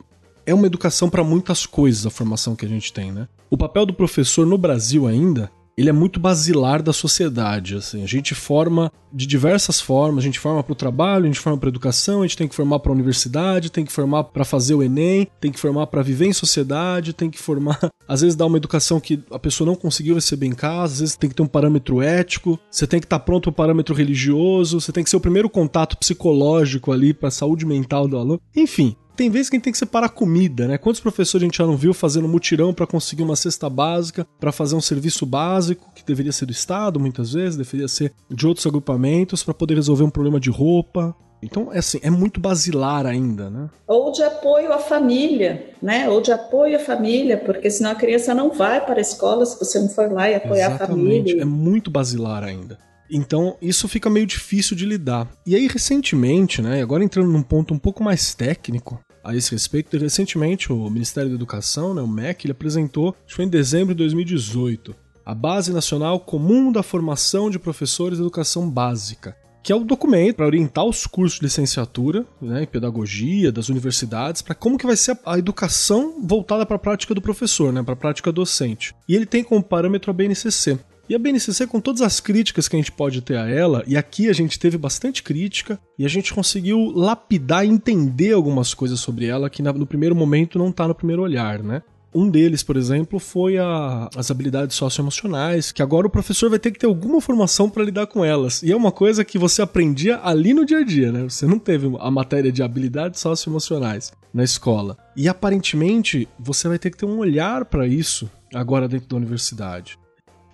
[0.46, 3.28] é uma educação para muitas coisas a formação que a gente tem, né?
[3.50, 7.76] O papel do professor no Brasil ainda ele é muito basilar da sociedade.
[7.76, 8.04] Assim.
[8.04, 10.24] A gente forma de diversas formas.
[10.24, 12.56] A gente forma para o trabalho, a gente forma para educação, a gente tem que
[12.56, 16.02] formar para a universidade, tem que formar para fazer o Enem, tem que formar para
[16.02, 17.80] viver em sociedade, tem que formar.
[18.08, 21.16] Às vezes dá uma educação que a pessoa não conseguiu receber em casa, às vezes
[21.18, 23.94] tem que ter um parâmetro ético, você tem que estar tá pronto para o parâmetro
[23.94, 28.18] religioso, você tem que ser o primeiro contato psicológico ali para a saúde mental do
[28.18, 28.40] aluno.
[28.56, 30.78] Enfim, tem vezes que a gente tem que separar comida, né?
[30.78, 34.52] Quantos professores a gente já não viu fazendo mutirão para conseguir uma cesta básica, para
[34.52, 38.66] fazer um serviço básico, que deveria ser do Estado muitas vezes, deveria ser de outros
[38.66, 43.50] agrupamentos, para poder resolver um problema de roupa, então, é assim, é muito basilar ainda,
[43.50, 43.70] né?
[43.88, 46.10] Ou de apoio à família, né?
[46.10, 49.58] Ou de apoio à família, porque senão a criança não vai para a escola se
[49.60, 50.84] você não for lá e apoiar Exatamente.
[50.84, 51.42] a família.
[51.42, 52.80] É muito basilar ainda.
[53.10, 55.30] Então, isso fica meio difícil de lidar.
[55.46, 59.98] E aí, recentemente, né, agora entrando num ponto um pouco mais técnico, a esse respeito.
[59.98, 63.94] Recentemente, o Ministério da Educação, né, o MEC, ele apresentou, acho que foi em dezembro
[63.94, 69.76] de 2018, a Base Nacional Comum da Formação de Professores de Educação Básica, que é
[69.76, 74.78] o documento para orientar os cursos de licenciatura né, em pedagogia das universidades para como
[74.78, 78.32] que vai ser a, educação voltada para a prática do professor, né, para a prática
[78.32, 78.96] docente.
[79.10, 80.80] E ele tem como parâmetro a BNCC.
[81.10, 83.96] E a BNCC, com todas as críticas que a gente pode ter a ela, e
[83.96, 89.00] aqui a gente teve bastante crítica, e a gente conseguiu lapidar e entender algumas coisas
[89.00, 91.82] sobre ela que no primeiro momento não está no primeiro olhar, né?
[92.14, 96.72] Um deles, por exemplo, foi a, as habilidades socioemocionais, que agora o professor vai ter
[96.72, 98.64] que ter alguma formação para lidar com elas.
[98.64, 101.24] E é uma coisa que você aprendia ali no dia a dia, né?
[101.24, 104.98] Você não teve a matéria de habilidades socioemocionais na escola.
[105.16, 110.00] E aparentemente você vai ter que ter um olhar para isso agora dentro da universidade.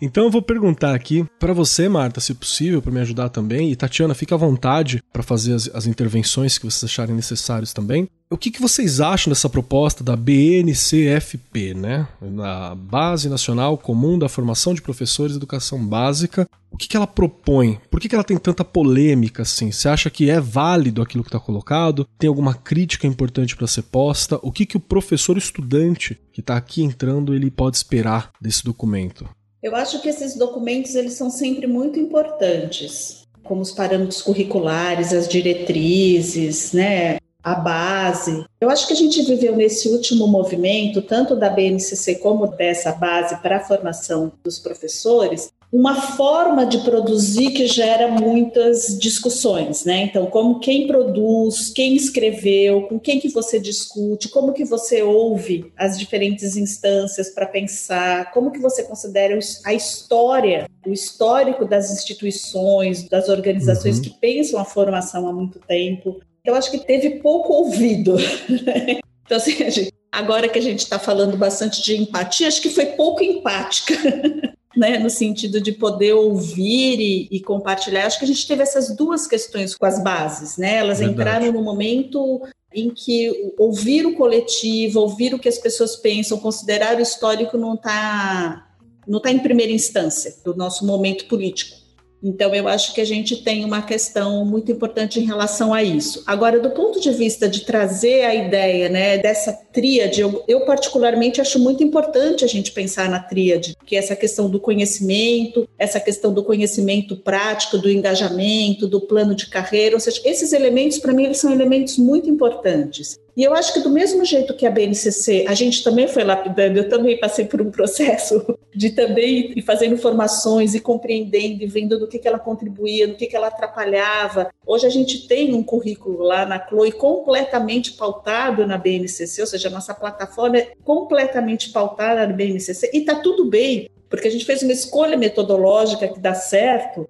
[0.06, 3.76] Então eu vou perguntar aqui para você, Marta, se possível, para me ajudar também, e
[3.76, 8.10] Tatiana, fica à vontade para fazer as, as, intervenções que vocês acharem necessárias também.
[8.30, 12.06] O que, que vocês acham dessa proposta da BNCFP, né?
[12.22, 16.50] Na Base Nacional Comum da Formação de Professores de Educação Básica.
[16.70, 17.80] O que, que ela propõe?
[17.90, 19.72] Por que, que ela tem tanta polêmica assim?
[19.72, 22.06] Você acha que é válido aquilo que está colocado?
[22.20, 24.38] Tem alguma crítica importante para ser posta?
[24.42, 29.26] O que, que o professor estudante que está aqui entrando ele pode esperar desse documento?
[29.64, 35.26] Eu acho que esses documentos eles são sempre muito importantes, como os parâmetros curriculares, as
[35.26, 38.44] diretrizes, né, a base.
[38.60, 43.38] Eu acho que a gente viveu nesse último movimento, tanto da BNCC como dessa base
[43.38, 50.04] para a formação dos professores, uma forma de produzir que gera muitas discussões, né?
[50.04, 55.74] Então, como quem produz, quem escreveu, com quem que você discute, como que você ouve
[55.76, 63.10] as diferentes instâncias para pensar, como que você considera a história, o histórico das instituições,
[63.10, 64.04] das organizações uhum.
[64.04, 66.20] que pensam a formação há muito tempo.
[66.46, 68.16] Eu acho que teve pouco ouvido.
[68.64, 69.00] Né?
[69.26, 73.24] Então, assim, agora que a gente está falando bastante de empatia, acho que foi pouco
[73.24, 73.96] empática.
[74.76, 78.06] né, no sentido de poder ouvir e, e, compartilhar.
[78.06, 80.78] Acho que a gente teve essas duas questões com as bases, né?
[80.78, 81.20] Elas Verdade.
[81.20, 82.42] entraram no momento
[82.74, 87.76] em que ouvir o coletivo, ouvir o que as pessoas pensam, considerar o histórico não
[87.76, 88.68] está
[89.08, 91.83] não tá em primeira instância do nosso momento político.
[92.24, 96.24] Então, eu acho que a gente tem uma questão muito importante em relação a isso.
[96.26, 101.42] Agora, do ponto de vista de trazer a ideia né, dessa tríade, eu, eu, particularmente
[101.42, 106.00] acho muito importante a gente pensar na tríade, que é essa questão do conhecimento, essa
[106.00, 111.12] questão do conhecimento prático, do engajamento, do plano de carreira, ou seja, esses elementos, para
[111.12, 113.20] mim, eles são elementos muito importantes.
[113.36, 116.78] E eu acho que do mesmo jeito que a BNCC, a gente também foi lapidando,
[116.78, 121.98] eu também passei por um processo de também ir fazendo formações e compreendendo e vendo
[121.98, 124.52] do que, que ela contribuía, do que, que ela atrapalhava.
[124.66, 129.68] Hoje a gente tem um currículo lá na Chloe completamente pautado na BNCC, ou seja,
[129.68, 134.46] a nossa plataforma é completamente pautada na BNCC e está tudo bem, porque a gente
[134.46, 137.10] fez uma escolha metodológica que dá certo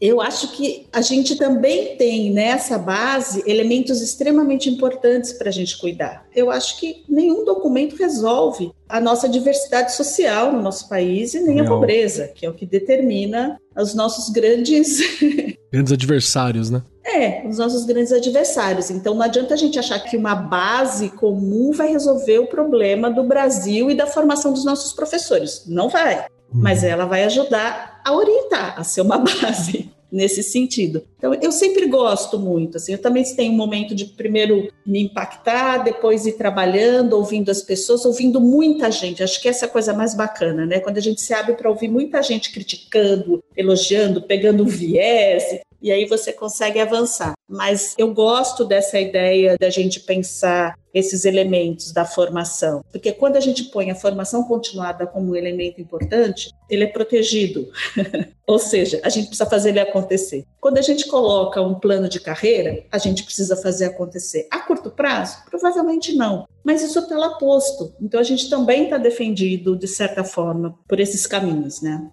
[0.00, 5.78] eu acho que a gente também tem nessa base elementos extremamente importantes para a gente
[5.78, 6.26] cuidar.
[6.34, 11.56] Eu acho que nenhum documento resolve a nossa diversidade social no nosso país e nem
[11.56, 11.64] Não.
[11.64, 14.98] a pobreza, que é o que determina os nossos grandes.
[15.72, 16.82] grandes adversários, né?
[17.04, 18.90] É, os nossos grandes adversários.
[18.90, 23.24] Então não adianta a gente achar que uma base comum vai resolver o problema do
[23.24, 25.64] Brasil e da formação dos nossos professores.
[25.66, 26.26] Não vai.
[26.52, 26.88] Mas uhum.
[26.88, 31.02] ela vai ajudar a orientar, a ser uma base nesse sentido.
[31.18, 35.78] Então, eu sempre gosto muito, assim, eu também tenho um momento de primeiro me impactar,
[35.78, 39.24] depois ir trabalhando, ouvindo as pessoas, ouvindo muita gente.
[39.24, 40.78] Acho que essa é a coisa mais bacana, né?
[40.78, 45.42] Quando a gente se abre para ouvir muita gente criticando, elogiando, pegando viés,
[45.84, 47.34] e aí você consegue avançar.
[47.46, 53.40] Mas eu gosto dessa ideia da gente pensar esses elementos da formação, porque quando a
[53.40, 57.68] gente põe a formação continuada como um elemento importante, ele é protegido.
[58.46, 60.46] Ou seja, a gente precisa fazer ele acontecer.
[60.58, 64.48] Quando a gente coloca um plano de carreira, a gente precisa fazer acontecer.
[64.50, 65.36] A curto prazo?
[65.50, 66.46] Provavelmente não.
[66.64, 67.92] Mas isso está lá posto.
[68.00, 72.10] Então a gente também está defendido, de certa forma, por esses caminhos, né?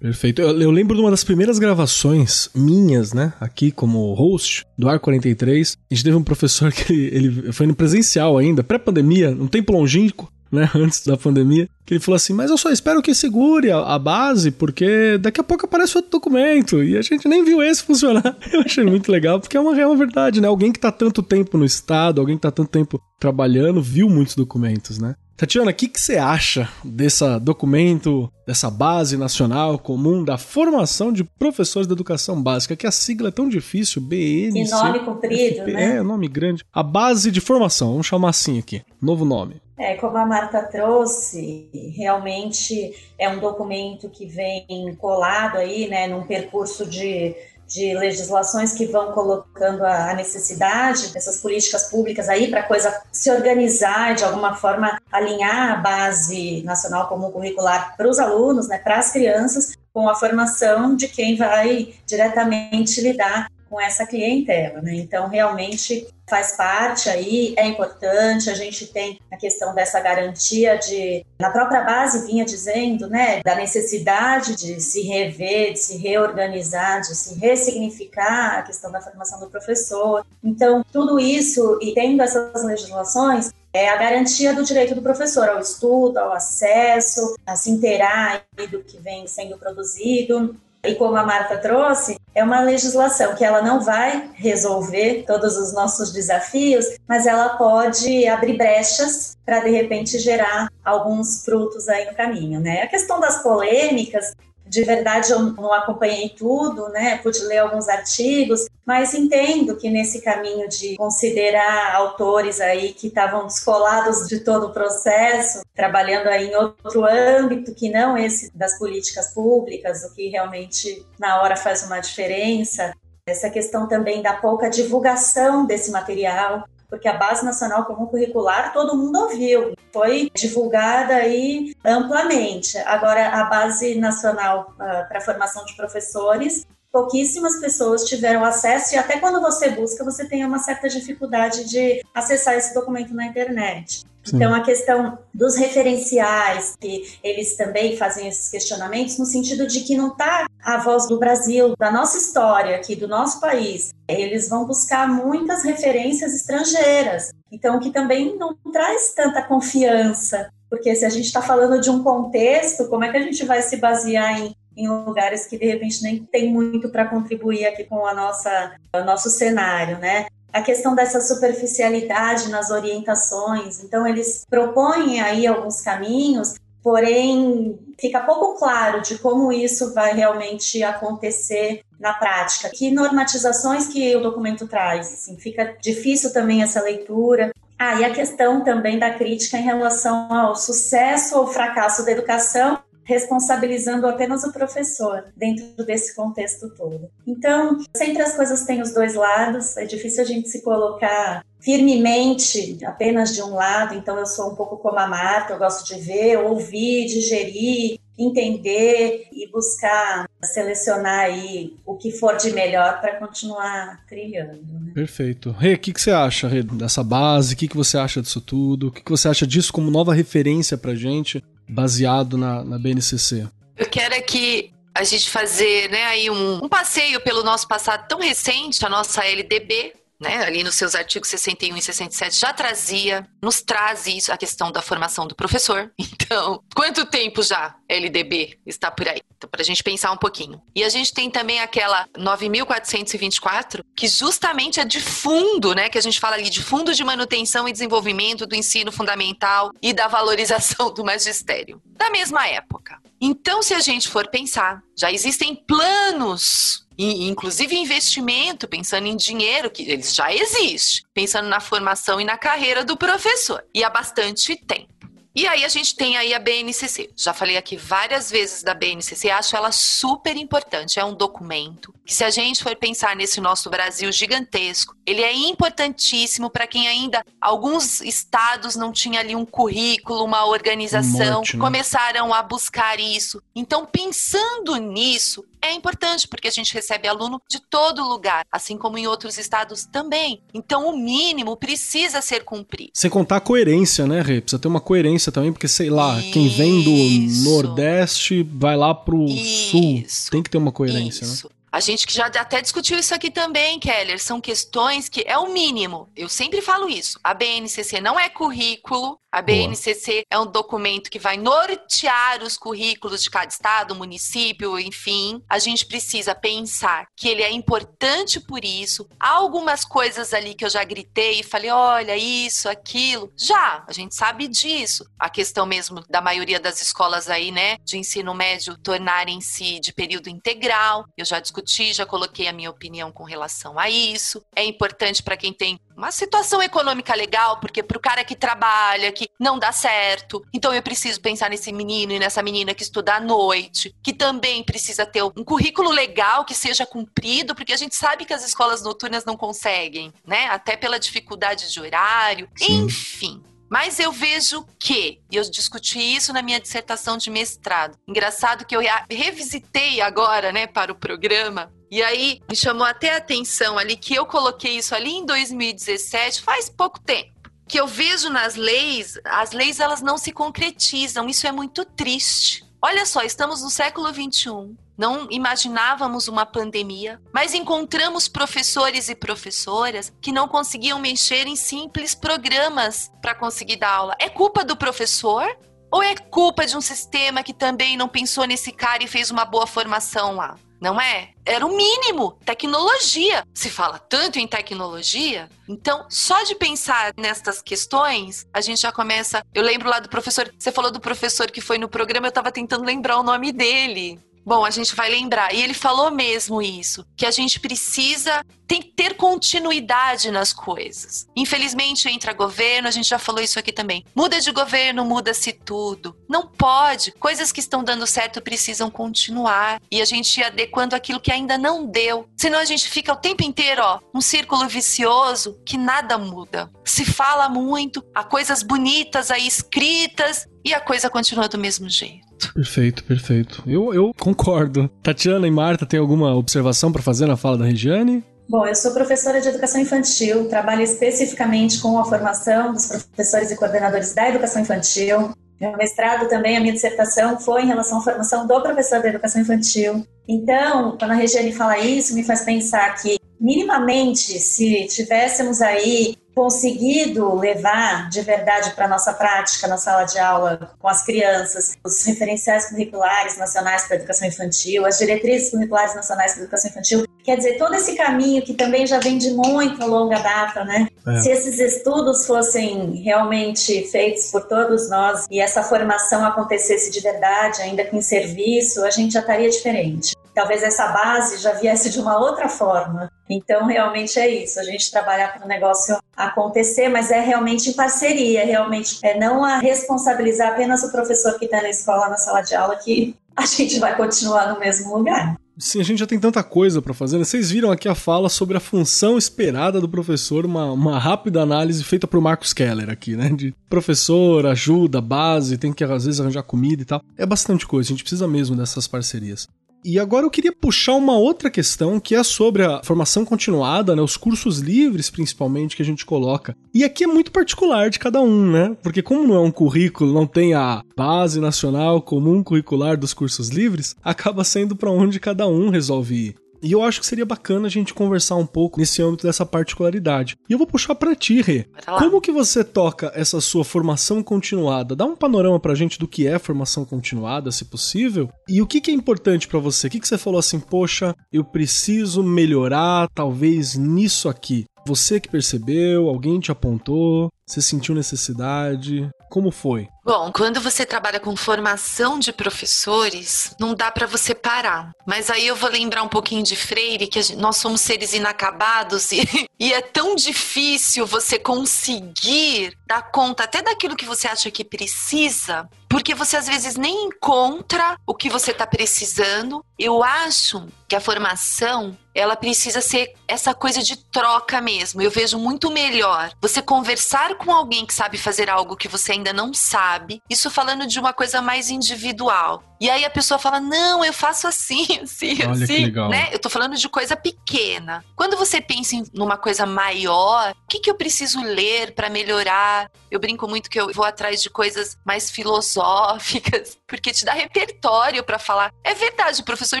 [0.00, 0.42] Perfeito.
[0.42, 4.98] Eu, eu, lembro de uma das primeiras gravações minhas, né, aqui como host do Ar
[4.98, 5.76] 43.
[5.90, 9.72] A gente teve um professor que ele, ele foi no presencial ainda, pré-pandemia, um tempo
[9.72, 13.70] longínquo, né, antes da pandemia, que ele falou assim: Mas eu só espero que segure
[13.70, 16.82] a, a, base, porque daqui a pouco aparece outro documento.
[16.82, 18.36] E a gente nem viu esse funcionar.
[18.52, 20.48] Eu achei muito legal, porque é uma real verdade, né?
[20.48, 24.34] Alguém que tá tanto tempo no Estado, alguém que tá tanto tempo trabalhando, viu muitos
[24.34, 25.14] documentos, né?
[25.36, 31.24] Tatiana, o que, que você acha desse documento, dessa base nacional comum da formação de
[31.24, 34.52] professores da educação básica, que a sigla é tão difícil, BN.
[34.52, 35.96] Que nome comprido, né?
[35.96, 36.64] É, nome grande.
[36.72, 39.60] A base de formação, vamos chamar assim aqui, novo nome.
[39.76, 46.22] É, como a Marta trouxe, realmente é um documento que vem colado aí, né, num
[46.22, 47.34] percurso de
[47.74, 53.28] de legislações que vão colocando a necessidade dessas políticas públicas aí para a coisa se
[53.32, 58.98] organizar de alguma forma alinhar a base nacional comum curricular para os alunos, né, para
[58.98, 64.94] as crianças, com a formação de quem vai diretamente lidar com essa clientela, né?
[64.94, 71.26] Então, realmente faz parte aí, é importante, a gente tem a questão dessa garantia de,
[71.40, 77.16] na própria base vinha dizendo, né, da necessidade de se rever, de se reorganizar, de
[77.16, 80.24] se ressignificar a questão da formação do professor.
[80.42, 85.58] Então, tudo isso, e tendo essas legislações, é a garantia do direito do professor ao
[85.58, 90.56] estudo, ao acesso, a se inteirar do que vem sendo produzido.
[90.84, 95.72] E como a Marta trouxe, é uma legislação que ela não vai resolver todos os
[95.72, 102.14] nossos desafios, mas ela pode abrir brechas para de repente gerar alguns frutos aí no
[102.14, 102.82] caminho, né?
[102.82, 104.32] A questão das polêmicas,
[104.66, 107.18] de verdade eu não acompanhei tudo, né?
[107.18, 113.46] Pude ler alguns artigos, mas entendo que nesse caminho de considerar autores aí que estavam
[113.46, 119.32] descolados de todo o processo, trabalhando aí em outro âmbito que não esse das políticas
[119.32, 122.92] públicas, o que realmente na hora faz uma diferença,
[123.26, 126.64] essa questão também da pouca divulgação desse material,
[126.94, 132.78] porque a Base Nacional Comum Curricular todo mundo ouviu, foi divulgada aí amplamente.
[132.78, 139.18] Agora, a Base Nacional uh, para Formação de Professores, pouquíssimas pessoas tiveram acesso e até
[139.18, 144.04] quando você busca, você tem uma certa dificuldade de acessar esse documento na internet.
[144.24, 144.36] Sim.
[144.36, 149.96] Então, a questão dos referenciais, que eles também fazem esses questionamentos, no sentido de que
[149.96, 153.92] não está a voz do Brasil, da nossa história aqui, do nosso país.
[154.08, 161.04] Eles vão buscar muitas referências estrangeiras, então, que também não traz tanta confiança, porque se
[161.04, 164.40] a gente está falando de um contexto, como é que a gente vai se basear
[164.40, 168.74] em em lugares que de repente nem tem muito para contribuir aqui com a nossa,
[168.94, 170.26] o nosso cenário, né?
[170.54, 173.82] A questão dessa superficialidade nas orientações.
[173.82, 180.80] Então, eles propõem aí alguns caminhos, porém, fica pouco claro de como isso vai realmente
[180.84, 182.70] acontecer na prática.
[182.72, 185.12] Que normatizações que o documento traz?
[185.12, 187.50] Assim, fica difícil também essa leitura.
[187.76, 192.78] Ah, e a questão também da crítica em relação ao sucesso ou fracasso da educação
[193.04, 197.10] responsabilizando apenas o professor dentro desse contexto todo.
[197.26, 202.78] Então, sempre as coisas têm os dois lados, é difícil a gente se colocar firmemente
[202.84, 205.98] apenas de um lado, então eu sou um pouco como a Marta, eu gosto de
[205.98, 214.04] ver, ouvir, digerir, entender e buscar selecionar aí o que for de melhor para continuar
[214.06, 214.62] trilhando.
[214.62, 214.92] Né?
[214.94, 215.50] Perfeito.
[215.50, 217.54] Rê, o que, que você acha dessa base?
[217.54, 218.88] O que, que você acha disso tudo?
[218.88, 221.42] O que, que você acha disso como nova referência para gente?
[221.68, 223.48] Baseado na, na BNCC?
[223.76, 228.20] Eu quero aqui a gente fazer né, aí um, um passeio pelo nosso passado tão
[228.20, 229.92] recente, a nossa LDB,
[230.24, 234.72] né, ali nos seus artigos 61 e 67 já trazia, nos traz isso, a questão
[234.72, 235.92] da formação do professor.
[236.24, 239.20] Então, quanto tempo já LDB está por aí?
[239.36, 240.60] Então, para a gente pensar um pouquinho.
[240.74, 246.00] E a gente tem também aquela 9.424, que justamente é de fundo, né, que a
[246.00, 250.94] gente fala ali de fundo de manutenção e desenvolvimento do ensino fundamental e da valorização
[250.94, 252.98] do magistério, da mesma época.
[253.20, 259.70] Então, se a gente for pensar, já existem planos e, inclusive investimento, pensando em dinheiro,
[259.70, 263.64] que eles já existe, pensando na formação e na carreira do professor.
[263.74, 264.94] E há bastante tempo.
[265.36, 267.10] E aí a gente tem aí a BNCC.
[267.16, 271.00] Já falei aqui várias vezes da BNCC, acho ela super importante.
[271.00, 275.32] É um documento que se a gente for pensar nesse nosso Brasil gigantesco, ele é
[275.32, 281.60] importantíssimo para quem ainda alguns estados não tinha ali um currículo, uma organização, Morte, né?
[281.60, 283.42] começaram a buscar isso.
[283.56, 288.98] Então, pensando nisso, é importante porque a gente recebe aluno de todo lugar, assim como
[288.98, 290.40] em outros estados também.
[290.52, 292.90] Então, o mínimo precisa ser cumprido.
[292.94, 294.40] Sem contar a coerência, né, Rê?
[294.40, 296.32] Precisa ter uma coerência também, porque sei lá, isso.
[296.32, 299.70] quem vem do Nordeste vai lá pro isso.
[299.70, 300.30] Sul.
[300.30, 301.32] Tem que ter uma coerência, né?
[301.32, 301.48] isso.
[301.48, 301.54] né?
[301.74, 304.22] A gente que já até discutiu isso aqui também, Keller.
[304.22, 306.08] São questões que é o mínimo.
[306.14, 307.18] Eu sempre falo isso.
[307.24, 310.24] A BNCC não é currículo, a BNCC Boa.
[310.30, 315.42] é um documento que vai nortear os currículos de cada estado, município, enfim.
[315.50, 319.08] A gente precisa pensar que ele é importante por isso.
[319.18, 323.32] Há algumas coisas ali que eu já gritei e falei, olha, isso, aquilo.
[323.36, 325.04] Já, a gente sabe disso.
[325.18, 330.28] A questão mesmo da maioria das escolas aí, né, de ensino médio tornarem-se de período
[330.28, 331.06] integral.
[331.16, 334.44] Eu já discuti, já coloquei a minha opinião com relação a isso.
[334.54, 339.12] É importante para quem tem uma situação econômica legal, porque para o cara que trabalha,
[339.12, 343.14] que não dá certo, então eu preciso pensar nesse menino e nessa menina que estuda
[343.14, 347.94] à noite, que também precisa ter um currículo legal que seja cumprido, porque a gente
[347.94, 350.46] sabe que as escolas noturnas não conseguem, né?
[350.46, 352.84] Até pela dificuldade de horário, Sim.
[352.84, 353.42] enfim.
[353.70, 357.98] Mas eu vejo que, e eu discuti isso na minha dissertação de mestrado.
[358.06, 358.80] Engraçado que eu
[359.10, 364.16] revisitei agora, né, para o programa, e aí me chamou até a atenção ali que
[364.16, 367.32] eu coloquei isso ali em 2017, faz pouco tempo.
[367.68, 372.64] Que eu vejo nas leis, as leis elas não se concretizam, isso é muito triste.
[372.82, 380.12] Olha só, estamos no século 21 não imaginávamos uma pandemia, mas encontramos professores e professoras
[380.20, 384.16] que não conseguiam mexer em simples programas para conseguir dar aula.
[384.18, 385.44] É culpa do professor?
[385.90, 389.44] Ou é culpa de um sistema que também não pensou nesse cara e fez uma
[389.44, 390.56] boa formação lá?
[390.84, 391.30] Não é?
[391.46, 392.32] Era o mínimo.
[392.44, 393.42] Tecnologia.
[393.54, 399.42] Se fala tanto em tecnologia, então só de pensar nestas questões, a gente já começa.
[399.54, 402.52] Eu lembro lá do professor, você falou do professor que foi no programa, eu estava
[402.52, 404.20] tentando lembrar o nome dele.
[404.44, 405.54] Bom, a gente vai lembrar.
[405.54, 411.28] E ele falou mesmo isso, que a gente precisa tem que ter continuidade nas coisas.
[411.36, 414.04] Infelizmente entra governo, a gente já falou isso aqui também.
[414.14, 416.16] Muda de governo, muda-se tudo.
[416.28, 417.12] Não pode.
[417.12, 421.58] Coisas que estão dando certo precisam continuar e a gente ir adequando aquilo que ainda
[421.58, 422.28] não deu.
[422.36, 426.70] Senão a gente fica o tempo inteiro, ó, um círculo vicioso que nada muda.
[426.84, 432.52] Se fala muito, há coisas bonitas aí escritas e a coisa continua do mesmo jeito.
[432.54, 433.62] Perfeito, perfeito.
[433.66, 434.88] Eu, eu concordo.
[435.02, 438.24] Tatiana e Marta, tem alguma observação para fazer na fala da Regiane?
[438.48, 443.56] Bom, eu sou professora de educação infantil, trabalho especificamente com a formação dos professores e
[443.56, 445.32] coordenadores da educação infantil.
[445.60, 449.40] Meu mestrado também, a minha dissertação foi em relação à formação do professor da educação
[449.40, 450.06] infantil.
[450.28, 457.34] Então, quando a Regiane fala isso, me faz pensar que, minimamente, se tivéssemos aí conseguido
[457.34, 462.04] levar de verdade para a nossa prática na sala de aula com as crianças os
[462.04, 467.06] referenciais curriculares nacionais para a educação infantil, as diretrizes curriculares nacionais para a educação infantil,
[467.22, 470.88] quer dizer, todo esse caminho que também já vem de muito longa data, né?
[471.06, 471.20] É.
[471.20, 477.62] Se esses estudos fossem realmente feitos por todos nós e essa formação acontecesse de verdade,
[477.62, 482.00] ainda que em serviço, a gente já estaria diferente talvez essa base já viesse de
[482.00, 483.10] uma outra forma.
[483.30, 487.72] Então, realmente é isso, a gente trabalhar para o negócio acontecer, mas é realmente em
[487.72, 492.42] parceria, realmente é não a responsabilizar apenas o professor que está na escola, na sala
[492.42, 495.36] de aula, que a gente vai continuar no mesmo lugar.
[495.56, 497.16] Sim, a gente já tem tanta coisa para fazer.
[497.16, 497.24] Né?
[497.24, 501.84] Vocês viram aqui a fala sobre a função esperada do professor, uma, uma rápida análise
[501.84, 503.28] feita pro Marcos Keller aqui, né?
[503.28, 507.00] De professor, ajuda, base, tem que às vezes arranjar comida e tal.
[507.16, 509.46] É bastante coisa, a gente precisa mesmo dessas parcerias.
[509.84, 514.00] E agora eu queria puxar uma outra questão que é sobre a formação continuada, né,
[514.00, 516.56] os cursos livres principalmente que a gente coloca.
[516.72, 518.74] E aqui é muito particular de cada um, né?
[518.82, 523.50] Porque como não é um currículo, não tem a base nacional comum curricular dos cursos
[523.50, 526.43] livres, acaba sendo para onde cada um resolve ir.
[526.64, 530.34] E eu acho que seria bacana a gente conversar um pouco nesse âmbito dessa particularidade.
[530.48, 531.66] E eu vou puxar para ti, Rê.
[531.98, 534.96] Como que você toca essa sua formação continuada?
[534.96, 538.30] Dá um panorama pra gente do que é formação continuada, se possível.
[538.48, 539.88] E o que, que é importante para você?
[539.88, 544.64] O que, que você falou assim, poxa, eu preciso melhorar talvez nisso aqui?
[544.86, 549.10] Você que percebeu, alguém te apontou, você sentiu necessidade?
[549.30, 549.88] Como foi?
[550.04, 554.92] Bom, quando você trabalha com formação de professores, não dá para você parar.
[555.06, 559.10] Mas aí eu vou lembrar um pouquinho de Freire, que gente, nós somos seres inacabados
[559.12, 559.22] e,
[559.58, 565.66] e é tão difícil você conseguir dar conta até daquilo que você acha que precisa,
[565.88, 569.64] porque você às vezes nem encontra o que você está precisando.
[569.78, 575.02] Eu acho que a formação ela precisa ser essa coisa de troca mesmo.
[575.02, 579.32] Eu vejo muito melhor você conversar com alguém que sabe fazer algo que você ainda
[579.32, 579.93] não sabe.
[580.28, 582.62] Isso falando de uma coisa mais individual.
[582.84, 586.28] E aí a pessoa fala: "Não, eu faço assim, assim, Olha assim", né?
[586.30, 588.04] Eu tô falando de coisa pequena.
[588.14, 592.90] Quando você pensa em numa coisa maior, o que que eu preciso ler para melhorar?
[593.10, 598.22] Eu brinco muito que eu vou atrás de coisas mais filosóficas, porque te dá repertório
[598.22, 598.70] para falar.
[598.84, 599.80] É verdade, o professor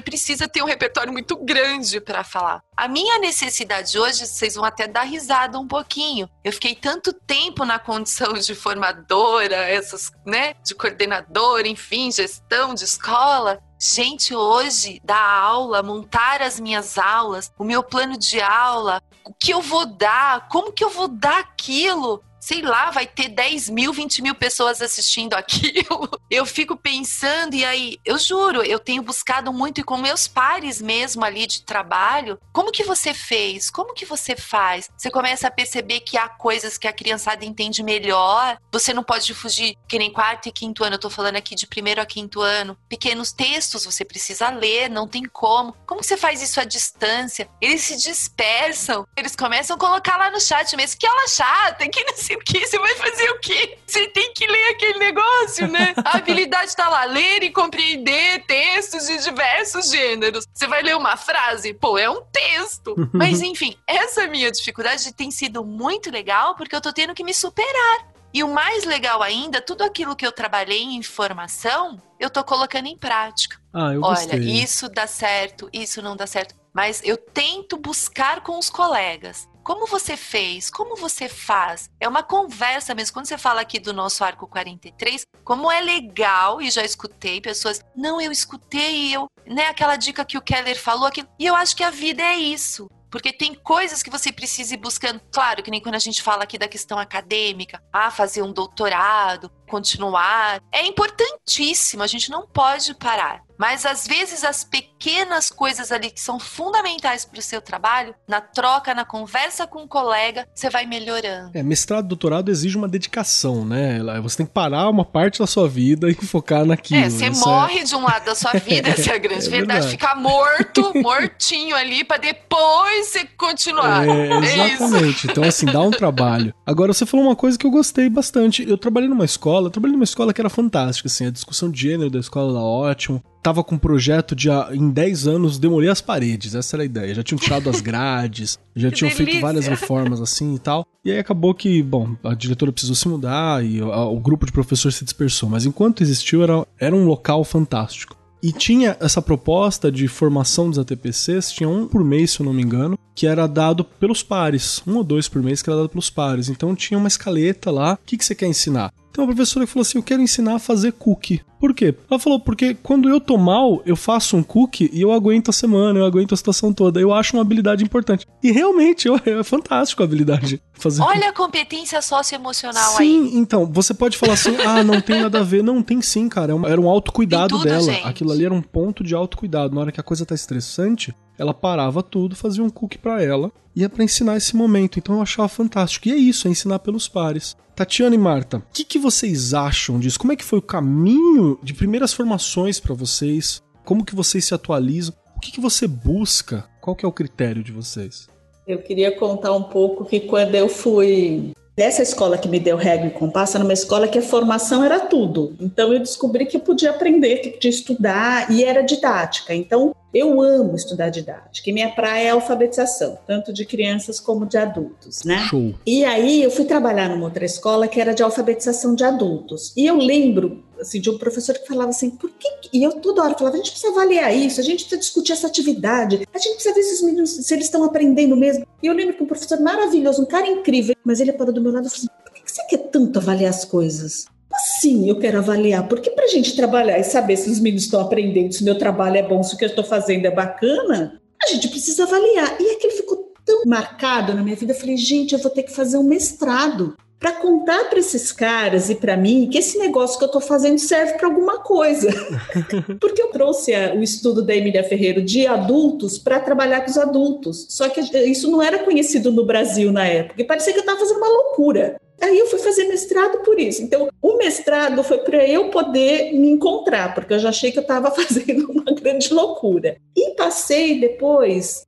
[0.00, 2.62] precisa ter um repertório muito grande para falar.
[2.74, 6.28] A minha necessidade hoje, vocês vão até dar risada um pouquinho.
[6.42, 12.93] Eu fiquei tanto tempo na condição de formadora, essas, né, de coordenadora, enfim, gestão de
[12.94, 13.60] escola.
[13.78, 19.52] Gente, hoje, dar aula, montar as minhas aulas, o meu plano de aula, o que
[19.52, 23.90] eu vou dar, como que eu vou dar aquilo, sei lá, vai ter 10 mil,
[23.90, 26.10] 20 mil pessoas assistindo aquilo.
[26.30, 30.82] Eu fico pensando, e aí, eu juro, eu tenho buscado muito, e com meus pares
[30.82, 33.70] mesmo ali de trabalho, como que você fez?
[33.70, 34.90] Como que você faz?
[34.96, 39.32] Você começa a perceber que há coisas que a criançada entende melhor, você não pode
[39.32, 42.40] fugir, que nem quarto e quinto ano, eu tô falando aqui de primeiro a quinto
[42.40, 42.76] ano.
[42.88, 45.76] Pequenos textos você precisa ler, não tem como.
[45.86, 47.48] Como você faz isso à distância?
[47.60, 52.02] Eles se dispersam, eles começam a colocar lá no chat mesmo, que aula chata, que
[52.04, 53.78] não sei o que, você vai fazer o quê?
[53.86, 55.94] Você tem que ler aquele negócio, né?
[56.04, 60.46] A habilidade está lá, ler e compreender textos de diversos gêneros.
[60.52, 62.94] Você vai ler uma frase, pô, é um texto.
[63.12, 67.34] Mas enfim, essa minha dificuldade tem sido muito legal porque eu tô tendo que me
[67.34, 68.14] superar.
[68.34, 72.86] E o mais legal ainda, tudo aquilo que eu trabalhei em formação, eu tô colocando
[72.86, 73.60] em prática.
[73.72, 74.40] Ah, eu Olha, gostei.
[74.40, 76.52] isso dá certo, isso não dá certo.
[76.72, 79.48] Mas eu tento buscar com os colegas.
[79.64, 80.68] Como você fez?
[80.68, 81.88] Como você faz?
[81.98, 83.14] É uma conversa mesmo.
[83.14, 87.80] Quando você fala aqui do nosso arco 43, como é legal, e já escutei pessoas,
[87.96, 91.26] não, eu escutei, eu, né, aquela dica que o Keller falou aqui.
[91.38, 92.88] E eu acho que a vida é isso.
[93.10, 95.20] Porque tem coisas que você precisa ir buscando.
[95.32, 99.48] Claro, que nem quando a gente fala aqui da questão acadêmica, ah, fazer um doutorado,
[99.68, 100.60] continuar.
[100.72, 103.40] É importantíssimo, a gente não pode parar.
[103.58, 108.40] Mas às vezes as pequenas coisas ali que são fundamentais para o seu trabalho, na
[108.40, 111.50] troca, na conversa com o um colega, você vai melhorando.
[111.54, 114.00] É, mestrado, doutorado exige uma dedicação, né?
[114.22, 117.04] Você tem que parar uma parte da sua vida e focar naquilo.
[117.04, 117.84] É, você Isso morre é...
[117.84, 119.80] de um lado da sua vida, essa é a grande é verdade.
[119.80, 119.88] verdade.
[119.88, 124.06] Ficar morto, mortinho ali, para depois você continuar.
[124.06, 125.26] É, exatamente.
[125.30, 126.54] então, assim, dá um trabalho.
[126.66, 128.68] Agora, você falou uma coisa que eu gostei bastante.
[128.68, 132.10] Eu trabalhei numa escola, trabalhei numa escola que era fantástica, assim, a discussão de gênero
[132.10, 136.54] da escola era ótima tava com um projeto de em 10 anos demolir as paredes,
[136.54, 137.14] essa era a ideia.
[137.14, 139.26] Já tinham tirado as grades, já tinham delícia.
[139.26, 140.86] feito várias reformas assim e tal.
[141.04, 144.52] E aí acabou que, bom, a diretora precisou se mudar e a, o grupo de
[144.52, 145.50] professores se dispersou.
[145.50, 148.16] Mas enquanto existiu, era, era um local fantástico.
[148.42, 152.52] E tinha essa proposta de formação dos ATPCs, tinha um por mês, se eu não
[152.52, 154.82] me engano, que era dado pelos pares.
[154.86, 156.48] Um ou dois por mês que era dado pelos pares.
[156.48, 157.94] Então tinha uma escaleta lá.
[157.94, 158.90] O que, que você quer ensinar?
[159.14, 161.40] Então a professora falou assim: Eu quero ensinar a fazer cookie.
[161.60, 161.94] Por quê?
[162.10, 165.52] Ela falou: Porque quando eu tô mal, eu faço um cookie e eu aguento a
[165.52, 167.00] semana, eu aguento a situação toda.
[167.00, 168.26] Eu acho uma habilidade importante.
[168.42, 170.60] E realmente é fantástico a habilidade.
[170.72, 173.30] Fazer Olha a competência socioemocional sim, aí.
[173.30, 175.62] Sim, então, você pode falar assim: ah, não tem nada a ver.
[175.62, 176.52] Não, tem sim, cara.
[176.52, 177.82] É era um autocuidado tudo, dela.
[177.82, 178.08] Gente.
[178.08, 179.76] Aquilo ali era um ponto de autocuidado.
[179.76, 183.52] Na hora que a coisa tá estressante, ela parava tudo, fazia um cookie para ela,
[183.74, 184.98] ia para ensinar esse momento.
[184.98, 186.08] Então eu achava fantástico.
[186.08, 187.56] E é isso, é ensinar pelos pares.
[187.74, 190.18] Tatiana e Marta, o que, que vocês acham disso?
[190.18, 193.60] Como é que foi o caminho de primeiras formações para vocês?
[193.84, 195.14] Como que vocês se atualizam?
[195.36, 196.68] O que, que você busca?
[196.80, 198.28] Qual que é o critério de vocês?
[198.66, 203.08] Eu queria contar um pouco que quando eu fui Nessa escola que me deu regra
[203.08, 205.56] e compasso, era uma escola que a formação era tudo.
[205.60, 209.52] Então eu descobri que eu podia aprender, que podia estudar e era didática.
[209.52, 211.68] Então eu amo estudar didática.
[211.68, 215.38] E minha praia é a alfabetização, tanto de crianças como de adultos, né?
[215.50, 215.74] Show.
[215.84, 219.72] E aí eu fui trabalhar numa outra escola que era de alfabetização de adultos.
[219.76, 222.48] E eu lembro assim, de um professor que falava assim, por que.
[222.72, 225.46] E eu toda hora falava, a gente precisa avaliar isso, a gente precisa discutir essa
[225.46, 228.66] atividade, a gente precisa ver se os meninos, se eles estão aprendendo mesmo.
[228.82, 231.72] E eu lembro que um professor maravilhoso, um cara incrível, mas ele parou do meu
[231.72, 234.26] lado e falou assim: por que você quer tanto avaliar as coisas?
[234.52, 238.00] Assim eu quero avaliar, porque para a gente trabalhar e saber se os meninos estão
[238.00, 241.20] aprendendo, se o meu trabalho é bom, se o que eu estou fazendo é bacana,
[241.42, 242.56] a gente precisa avaliar.
[242.60, 245.72] E aquilo ficou tão marcado na minha vida, eu falei, gente, eu vou ter que
[245.72, 250.24] fazer um mestrado para contar para esses caras e para mim que esse negócio que
[250.24, 252.10] eu estou fazendo serve para alguma coisa.
[253.00, 257.66] Porque eu trouxe o estudo da Emília Ferreiro de adultos para trabalhar com os adultos.
[257.70, 260.98] Só que isso não era conhecido no Brasil na época e parecia que eu estava
[260.98, 261.96] fazendo uma loucura.
[262.20, 263.82] Aí eu fui fazer mestrado por isso.
[263.82, 267.82] Então, o mestrado foi para eu poder me encontrar, porque eu já achei que eu
[267.82, 269.96] estava fazendo uma grande loucura.
[270.16, 271.84] E passei depois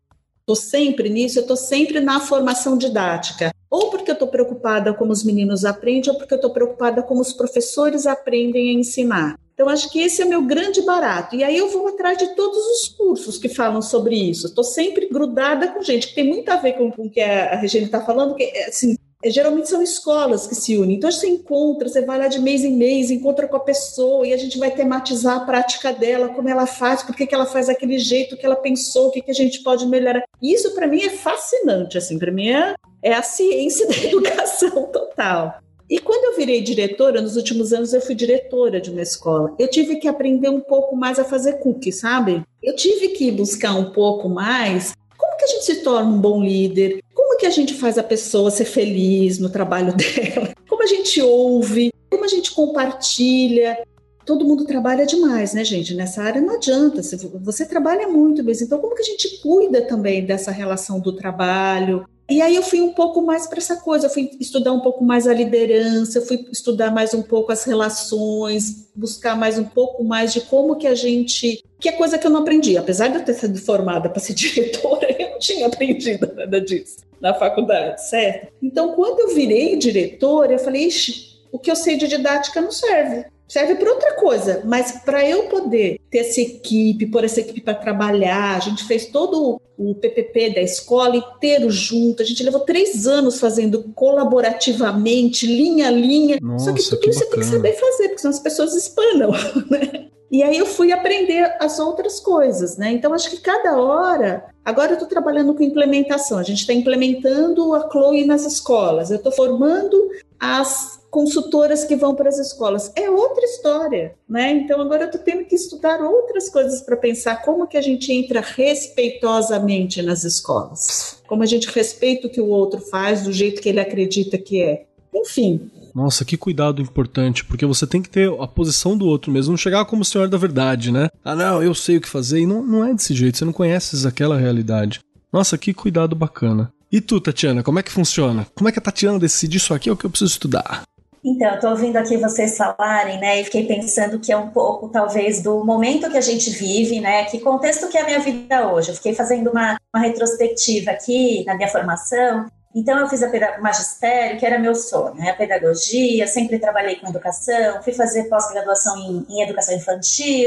[0.46, 3.52] estou sempre nisso, eu estou sempre na formação didática.
[3.68, 7.20] Ou porque eu estou preocupada como os meninos aprendem, ou porque eu estou preocupada como
[7.20, 9.36] os professores aprendem a ensinar.
[9.52, 11.34] Então, acho que esse é o meu grande barato.
[11.34, 14.46] E aí eu vou atrás de todos os cursos que falam sobre isso.
[14.46, 17.56] Estou sempre grudada com gente que tem muito a ver com, com o que a
[17.56, 18.96] Regina está falando, que assim,
[19.30, 20.96] geralmente são escolas que se unem.
[20.96, 24.32] Então você encontra, você vai lá de mês em mês, encontra com a pessoa e
[24.32, 27.98] a gente vai tematizar a prática dela, como ela faz, por que, ela faz daquele
[27.98, 30.22] jeito que ela pensou, o que, que a gente pode melhorar.
[30.42, 35.60] Isso para mim é fascinante, assim, para mim é, é a ciência da educação total.
[35.88, 39.68] E quando eu virei diretora, nos últimos anos eu fui diretora de uma escola, eu
[39.68, 42.42] tive que aprender um pouco mais a fazer cookie, sabe?
[42.60, 46.42] Eu tive que buscar um pouco mais como que a gente se torna um bom
[46.42, 47.00] líder,
[47.36, 50.54] como que a gente faz a pessoa ser feliz no trabalho dela?
[50.66, 51.92] Como a gente ouve?
[52.10, 53.78] Como a gente compartilha?
[54.24, 55.94] Todo mundo trabalha demais, né, gente?
[55.94, 57.02] Nessa área não adianta.
[57.02, 58.64] Você trabalha muito mesmo.
[58.66, 62.06] Então, como que a gente cuida também dessa relação do trabalho?
[62.28, 65.04] E aí eu fui um pouco mais para essa coisa, eu fui estudar um pouco
[65.04, 70.32] mais a liderança, fui estudar mais um pouco as relações, buscar mais um pouco mais
[70.32, 73.24] de como que a gente, que é coisa que eu não aprendi, apesar de eu
[73.24, 78.52] ter sido formada para ser diretora, eu não tinha aprendido nada disso na faculdade, certo?
[78.62, 82.72] Então, quando eu virei diretora, eu falei, ixi, o que eu sei de didática não
[82.72, 83.26] serve.
[83.48, 87.74] Serve para outra coisa, mas para eu poder ter essa equipe, pôr essa equipe para
[87.74, 93.06] trabalhar, a gente fez todo o PPP da escola inteiro junto, a gente levou três
[93.06, 97.46] anos fazendo colaborativamente, linha a linha, Nossa, só que tudo que isso você tem que
[97.46, 99.30] saber fazer, porque senão as pessoas espanam,
[99.70, 100.06] né?
[100.30, 102.90] E aí eu fui aprender as outras coisas, né?
[102.92, 104.44] Então acho que cada hora.
[104.64, 106.36] Agora eu estou trabalhando com implementação.
[106.36, 109.10] A gente está implementando a Chloe nas escolas.
[109.10, 112.92] Eu estou formando as consultoras que vão para as escolas.
[112.94, 114.50] É outra história, né?
[114.52, 118.12] Então agora eu estou tendo que estudar outras coisas para pensar como que a gente
[118.12, 121.22] entra respeitosamente nas escolas.
[121.26, 124.60] Como a gente respeita o que o outro faz, do jeito que ele acredita que
[124.60, 124.84] é.
[125.14, 129.52] Enfim, nossa, que cuidado importante, porque você tem que ter a posição do outro mesmo,
[129.52, 131.08] não chegar como senhor da verdade, né?
[131.24, 133.54] Ah, não, eu sei o que fazer, e não, não é desse jeito, você não
[133.54, 135.00] conhece aquela realidade.
[135.32, 136.70] Nossa, que cuidado bacana.
[136.92, 138.46] E tu, Tatiana, como é que funciona?
[138.54, 140.84] Como é que a Tatiana decide isso aqui é o que eu preciso estudar?
[141.26, 144.88] Então, eu tô ouvindo aqui vocês falarem, né, e fiquei pensando que é um pouco,
[144.88, 148.72] talvez, do momento que a gente vive, né, que contexto que é a minha vida
[148.72, 148.90] hoje.
[148.90, 152.46] Eu fiquei fazendo uma, uma retrospectiva aqui na minha formação,
[152.76, 155.30] então, eu fiz a magistério, que era meu sonho, né?
[155.30, 160.46] a pedagogia, sempre trabalhei com educação, fui fazer pós-graduação em, em, educação infantil.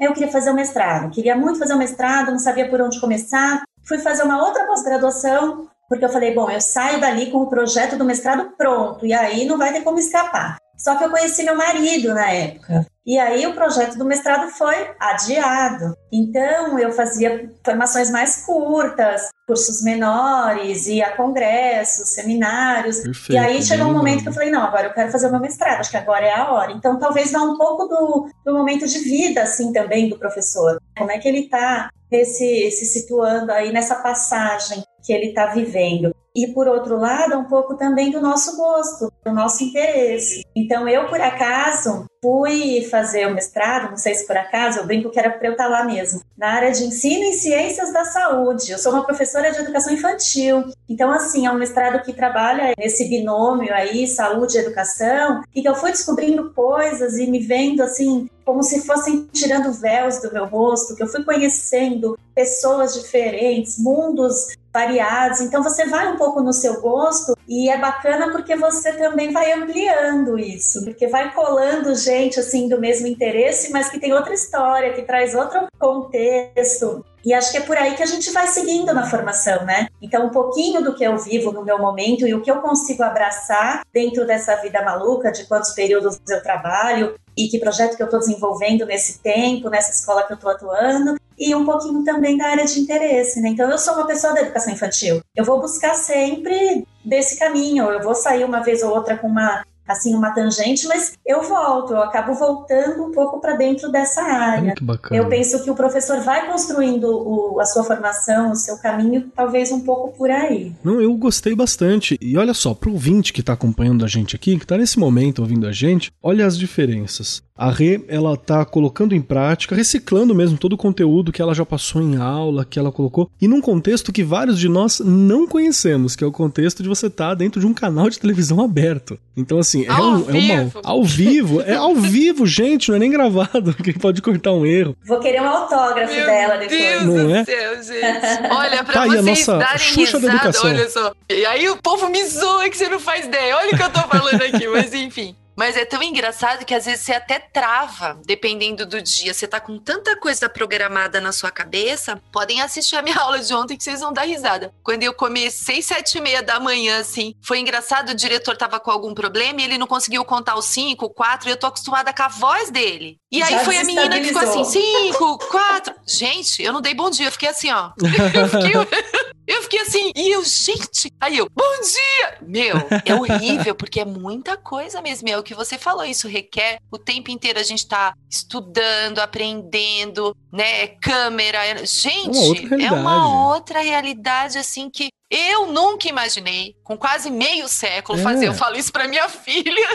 [0.00, 3.62] Eu queria fazer o mestrado, queria muito fazer o mestrado, não sabia por onde começar.
[3.84, 7.98] Fui fazer uma outra pós-graduação, porque eu falei, bom, eu saio dali com o projeto
[7.98, 10.56] do mestrado pronto, e aí não vai ter como escapar.
[10.74, 12.86] Só que eu conheci meu marido na época.
[13.04, 15.94] E aí o projeto do mestrado foi adiado.
[16.10, 23.00] Então eu fazia formações mais curtas, cursos menores, ia a congressos, seminários.
[23.00, 25.30] Perfeito, e aí chegou um momento que eu falei, não, agora eu quero fazer o
[25.30, 26.72] meu mestrado, acho que agora é a hora.
[26.72, 30.80] Então talvez vá um pouco do, do momento de vida, assim, também do professor.
[30.96, 31.90] Como é que ele está
[32.24, 36.14] se, se situando aí nessa passagem que ele está vivendo.
[36.34, 40.46] E, por outro lado, um pouco também do nosso gosto, do nosso interesse.
[40.56, 45.10] Então, eu, por acaso, fui fazer o mestrado, não sei se por acaso, eu brinco
[45.10, 48.06] que era para eu estar tá lá mesmo, na área de ensino em ciências da
[48.06, 48.72] saúde.
[48.72, 50.64] Eu sou uma professora de educação infantil.
[50.88, 55.68] Então, assim, é um mestrado que trabalha nesse binômio aí, saúde e educação, e que
[55.68, 60.46] eu fui descobrindo coisas e me vendo, assim, como se fossem tirando véus do meu
[60.46, 65.40] rosto, que eu fui conhecendo pessoas diferentes, mundos variados.
[65.40, 69.52] Então você vai um pouco no seu gosto e é bacana porque você também vai
[69.52, 74.92] ampliando isso, porque vai colando gente assim do mesmo interesse, mas que tem outra história,
[74.92, 77.04] que traz outro contexto.
[77.24, 79.86] E acho que é por aí que a gente vai seguindo na formação, né?
[80.00, 83.02] Então, um pouquinho do que eu vivo no meu momento e o que eu consigo
[83.02, 88.06] abraçar dentro dessa vida maluca, de quantos períodos eu trabalho e que projeto que eu
[88.06, 92.46] estou desenvolvendo nesse tempo, nessa escola que eu estou atuando, e um pouquinho também da
[92.46, 93.50] área de interesse, né?
[93.50, 95.22] Então, eu sou uma pessoa da educação infantil.
[95.34, 97.84] Eu vou buscar sempre desse caminho.
[97.90, 101.92] Eu vou sair uma vez ou outra com uma assim uma tangente, mas eu volto,
[101.92, 104.74] eu acabo voltando um pouco para dentro dessa área.
[105.10, 109.70] Eu penso que o professor vai construindo o, a sua formação, o seu caminho, talvez
[109.72, 110.72] um pouco por aí.
[110.82, 112.16] Não, eu gostei bastante.
[112.20, 115.40] E olha só, pro ouvinte que está acompanhando a gente aqui, que está nesse momento
[115.40, 117.42] ouvindo a gente, olha as diferenças.
[117.56, 121.66] A Rê, ela tá colocando em prática, reciclando mesmo todo o conteúdo que ela já
[121.66, 126.16] passou em aula, que ela colocou, e num contexto que vários de nós não conhecemos,
[126.16, 129.18] que é o contexto de você estar tá dentro de um canal de televisão aberto.
[129.36, 130.72] Então, assim, é, um, é uma.
[130.82, 134.96] Ao vivo, é ao vivo, gente, não é nem gravado, que pode cortar um erro.
[135.04, 136.80] Vou querer um autógrafo Meu dela depois.
[136.80, 137.44] Deus não do é?
[137.44, 138.50] céu, gente.
[138.50, 141.12] Olha, pra tá vocês nossa darem Xuxa risada, olha só.
[141.28, 143.56] E aí o povo me zoa que você não faz ideia.
[143.56, 145.36] Olha o que eu tô falando aqui, mas enfim.
[145.56, 149.34] Mas é tão engraçado que às vezes você até trava, dependendo do dia.
[149.34, 152.20] Você tá com tanta coisa programada na sua cabeça.
[152.32, 154.72] Podem assistir a minha aula de ontem que vocês vão dar risada.
[154.82, 158.10] Quando eu comecei sete e meia da manhã, assim, foi engraçado.
[158.10, 161.48] O diretor tava com algum problema e ele não conseguiu contar os cinco, quatro.
[161.48, 163.18] E eu tô acostumada com a voz dele.
[163.30, 165.94] E aí Já foi a menina que ficou assim, cinco, quatro.
[166.06, 167.26] Gente, eu não dei bom dia.
[167.26, 167.90] Eu fiquei assim, ó.
[168.34, 168.72] Eu fiquei...
[169.46, 172.38] Eu fiquei assim, e eu, gente, aí eu, bom dia!
[172.42, 175.28] Meu, é horrível, porque é muita coisa mesmo.
[175.28, 180.34] É o que você falou, isso requer o tempo inteiro a gente tá estudando, aprendendo,
[180.50, 180.86] né?
[180.86, 181.84] Câmera.
[181.84, 188.18] Gente, uma é uma outra realidade, assim, que eu nunca imaginei, com quase meio século,
[188.18, 188.22] é.
[188.22, 188.48] fazer.
[188.48, 189.86] Eu falo isso para minha filha.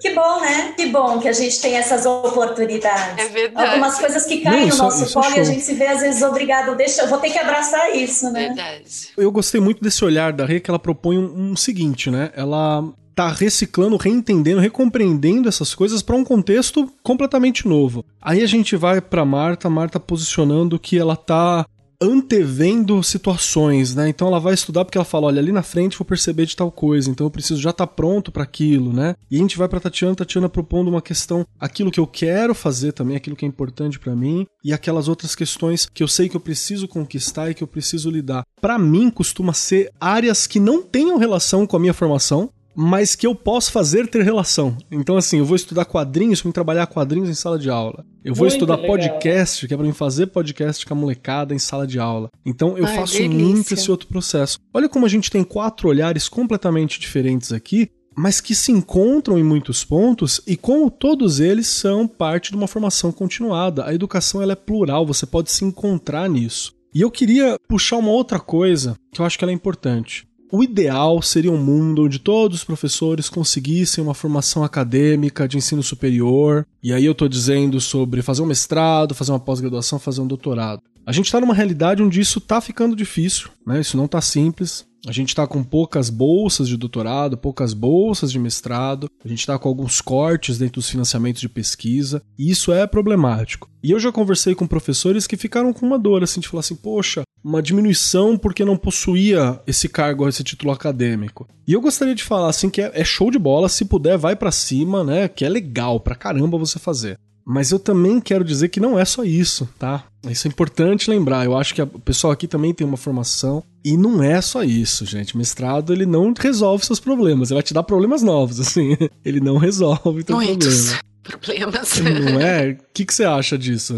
[0.00, 0.72] Que bom, né?
[0.76, 3.24] Que bom que a gente tem essas oportunidades.
[3.24, 3.70] É verdade.
[3.70, 6.00] Algumas coisas que caem Não, no nosso é colo e a gente se vê às
[6.00, 6.76] vezes obrigado.
[6.76, 8.48] Deixa, eu vou ter que abraçar isso, né?
[8.48, 9.12] Verdade.
[9.16, 12.32] Eu gostei muito desse olhar da Rê que ela propõe um, um seguinte, né?
[12.34, 12.82] Ela
[13.20, 18.02] tá reciclando, reentendendo, recompreendendo essas coisas para um contexto completamente novo.
[18.18, 21.66] Aí a gente vai para Marta, Marta posicionando que ela tá
[22.00, 24.08] antevendo situações, né?
[24.08, 26.72] Então ela vai estudar porque ela fala, olha, ali na frente vou perceber de tal
[26.72, 29.14] coisa, então eu preciso já estar tá pronto para aquilo, né?
[29.30, 32.92] E a gente vai para Tatiana, Tatiana propondo uma questão, aquilo que eu quero fazer
[32.92, 36.36] também, aquilo que é importante para mim e aquelas outras questões que eu sei que
[36.38, 38.44] eu preciso conquistar e que eu preciso lidar.
[38.62, 42.50] Para mim costuma ser áreas que não tenham relação com a minha formação,
[42.82, 44.74] mas que eu posso fazer ter relação.
[44.90, 48.06] Então, assim, eu vou estudar quadrinhos para mim trabalhar quadrinhos em sala de aula.
[48.24, 48.90] Eu vou Muito estudar legal.
[48.96, 52.30] podcast, que é para mim fazer podcast com a molecada em sala de aula.
[52.44, 53.38] Então, eu Ai, faço delícia.
[53.38, 54.58] muito esse outro processo.
[54.72, 59.44] Olha como a gente tem quatro olhares completamente diferentes aqui, mas que se encontram em
[59.44, 63.84] muitos pontos e como todos eles são parte de uma formação continuada.
[63.84, 66.72] A educação ela é plural, você pode se encontrar nisso.
[66.94, 70.26] E eu queria puxar uma outra coisa que eu acho que ela é importante.
[70.52, 75.80] O ideal seria um mundo onde todos os professores conseguissem uma formação acadêmica de ensino
[75.80, 80.26] superior, e aí eu estou dizendo sobre fazer um mestrado, fazer uma pós-graduação, fazer um
[80.26, 80.82] doutorado.
[81.06, 83.80] A gente está numa realidade onde isso está ficando difícil, né?
[83.80, 84.84] Isso não está simples.
[85.06, 89.58] A gente está com poucas bolsas de doutorado, poucas bolsas de mestrado, a gente está
[89.58, 93.70] com alguns cortes dentro dos financiamentos de pesquisa, e isso é problemático.
[93.82, 96.76] E eu já conversei com professores que ficaram com uma dor, assim, de falar assim,
[96.76, 101.48] poxa, uma diminuição porque não possuía esse cargo, esse título acadêmico.
[101.66, 104.36] E eu gostaria de falar, assim, que é, é show de bola, se puder, vai
[104.36, 107.18] para cima, né, que é legal pra caramba você fazer.
[107.44, 110.04] Mas eu também quero dizer que não é só isso, tá?
[110.28, 111.44] Isso é importante lembrar.
[111.44, 115.06] Eu acho que o pessoal aqui também tem uma formação e não é só isso,
[115.06, 115.36] gente.
[115.36, 118.96] Mestrado ele não resolve seus problemas, ele vai te dar problemas novos, assim.
[119.24, 120.90] Ele não resolve teu Muitos.
[120.90, 121.98] problema problemas.
[121.98, 122.76] Não é?
[122.90, 123.94] O que, que você acha disso?